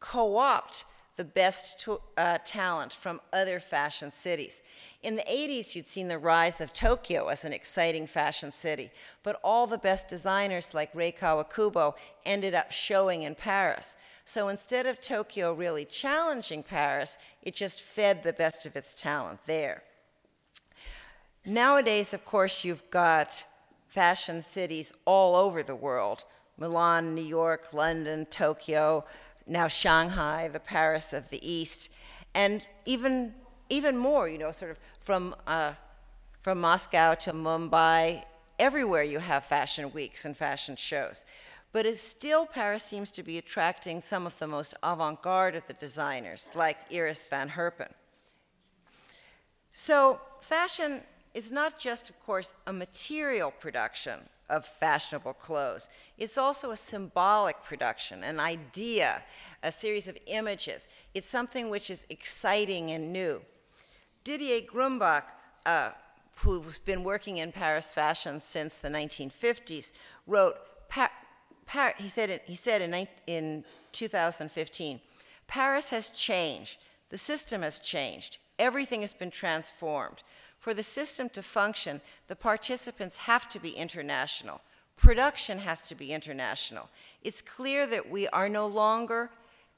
co 0.00 0.36
opt 0.36 0.84
the 1.18 1.24
best 1.24 1.80
to, 1.80 2.00
uh, 2.16 2.38
talent 2.44 2.92
from 2.92 3.20
other 3.32 3.58
fashion 3.58 4.10
cities. 4.12 4.62
In 5.02 5.16
the 5.16 5.22
80s, 5.22 5.74
you'd 5.74 5.86
seen 5.86 6.08
the 6.08 6.16
rise 6.16 6.60
of 6.60 6.72
Tokyo 6.72 7.26
as 7.26 7.44
an 7.44 7.52
exciting 7.52 8.06
fashion 8.06 8.52
city, 8.52 8.90
but 9.24 9.40
all 9.42 9.66
the 9.66 9.78
best 9.78 10.08
designers 10.08 10.74
like 10.74 10.94
Rei 10.94 11.12
Kawakubo 11.12 11.94
ended 12.24 12.54
up 12.54 12.70
showing 12.70 13.22
in 13.22 13.34
Paris. 13.34 13.96
So 14.28 14.48
instead 14.48 14.84
of 14.84 15.00
Tokyo 15.00 15.54
really 15.54 15.86
challenging 15.86 16.62
Paris, 16.62 17.16
it 17.40 17.54
just 17.54 17.80
fed 17.80 18.22
the 18.22 18.34
best 18.34 18.66
of 18.66 18.76
its 18.76 18.92
talent 18.92 19.40
there. 19.46 19.84
Nowadays, 21.46 22.12
of 22.12 22.26
course, 22.26 22.62
you've 22.62 22.90
got 22.90 23.46
fashion 23.86 24.42
cities 24.42 24.92
all 25.06 25.34
over 25.34 25.62
the 25.62 25.74
world 25.74 26.24
Milan, 26.58 27.14
New 27.14 27.24
York, 27.24 27.72
London, 27.72 28.26
Tokyo, 28.26 29.06
now 29.46 29.66
Shanghai, 29.66 30.48
the 30.48 30.60
Paris 30.60 31.14
of 31.14 31.30
the 31.30 31.40
East, 31.40 31.90
and 32.34 32.66
even, 32.84 33.32
even 33.70 33.96
more, 33.96 34.28
you 34.28 34.36
know, 34.36 34.52
sort 34.52 34.72
of 34.72 34.78
from, 35.00 35.34
uh, 35.46 35.72
from 36.38 36.60
Moscow 36.60 37.14
to 37.14 37.32
Mumbai, 37.32 38.24
everywhere 38.58 39.04
you 39.04 39.20
have 39.20 39.44
fashion 39.44 39.90
weeks 39.90 40.26
and 40.26 40.36
fashion 40.36 40.76
shows. 40.76 41.24
But 41.72 41.86
it's 41.86 42.02
still, 42.02 42.46
Paris 42.46 42.82
seems 42.82 43.10
to 43.12 43.22
be 43.22 43.38
attracting 43.38 44.00
some 44.00 44.26
of 44.26 44.38
the 44.38 44.46
most 44.46 44.74
avant 44.82 45.20
garde 45.22 45.54
of 45.54 45.66
the 45.66 45.74
designers, 45.74 46.48
like 46.54 46.78
Iris 46.92 47.26
van 47.26 47.50
Herpen. 47.50 47.92
So, 49.72 50.20
fashion 50.40 51.02
is 51.34 51.52
not 51.52 51.78
just, 51.78 52.08
of 52.08 52.18
course, 52.20 52.54
a 52.66 52.72
material 52.72 53.50
production 53.50 54.20
of 54.48 54.64
fashionable 54.64 55.34
clothes, 55.34 55.90
it's 56.16 56.38
also 56.38 56.70
a 56.70 56.76
symbolic 56.76 57.62
production, 57.62 58.24
an 58.24 58.40
idea, 58.40 59.22
a 59.62 59.70
series 59.70 60.08
of 60.08 60.16
images. 60.26 60.88
It's 61.14 61.28
something 61.28 61.68
which 61.68 61.90
is 61.90 62.06
exciting 62.08 62.90
and 62.90 63.12
new. 63.12 63.42
Didier 64.24 64.62
Grumbach, 64.62 65.24
uh, 65.66 65.90
who's 66.36 66.78
been 66.78 67.04
working 67.04 67.36
in 67.36 67.52
Paris 67.52 67.92
fashion 67.92 68.40
since 68.40 68.78
the 68.78 68.88
1950s, 68.88 69.92
wrote 70.26 70.56
Par- 71.68 71.94
he 71.98 72.08
said, 72.08 72.40
he 72.46 72.54
said 72.54 72.82
in, 72.82 73.06
in 73.26 73.64
2015 73.92 75.00
Paris 75.46 75.90
has 75.90 76.10
changed. 76.10 76.78
The 77.10 77.18
system 77.18 77.62
has 77.62 77.78
changed. 77.78 78.38
Everything 78.58 79.02
has 79.02 79.14
been 79.14 79.30
transformed. 79.30 80.22
For 80.58 80.74
the 80.74 80.82
system 80.82 81.28
to 81.30 81.42
function, 81.42 82.00
the 82.26 82.36
participants 82.36 83.18
have 83.18 83.48
to 83.50 83.60
be 83.60 83.70
international. 83.70 84.60
Production 84.96 85.58
has 85.60 85.82
to 85.82 85.94
be 85.94 86.12
international. 86.12 86.88
It's 87.22 87.40
clear 87.40 87.86
that 87.86 88.10
we 88.10 88.28
are 88.28 88.48
no 88.48 88.66
longer, 88.66 89.30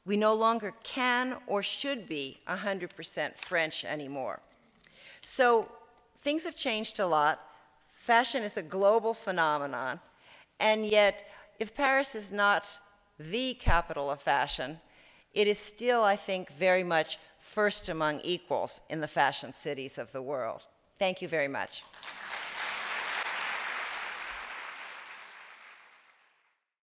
we 0.07 0.17
no 0.17 0.35
longer 0.35 0.75
can 0.83 1.37
or 1.47 1.63
should 1.63 2.09
be 2.09 2.39
100% 2.49 3.37
French 3.37 3.85
anymore. 3.85 4.41
So 5.23 5.69
things 6.19 6.45
have 6.45 6.57
changed 6.57 6.99
a 6.99 7.07
lot. 7.07 7.41
Fashion 7.93 8.43
is 8.43 8.57
a 8.57 8.63
global 8.63 9.13
phenomenon, 9.13 10.01
and 10.59 10.87
yet 10.87 11.31
if 11.61 11.75
Paris 11.75 12.15
is 12.15 12.33
not 12.33 12.81
the 13.19 13.55
capital 13.55 14.11
of 14.11 14.21
fashion, 14.21 14.81
it 15.35 15.47
is 15.47 15.59
still, 15.59 16.03
I 16.03 16.17
think, 16.17 16.51
very 16.51 16.83
much 16.83 17.19
first 17.39 17.89
among 17.89 18.21
equals 18.23 18.81
in 18.89 19.01
the 19.01 19.07
fashion 19.07 19.53
cities 19.53 19.99
of 19.99 20.11
the 20.11 20.23
world. 20.23 20.63
Thank 20.99 21.23
you 21.23 21.29
very 21.29 21.49
much. 21.49 21.85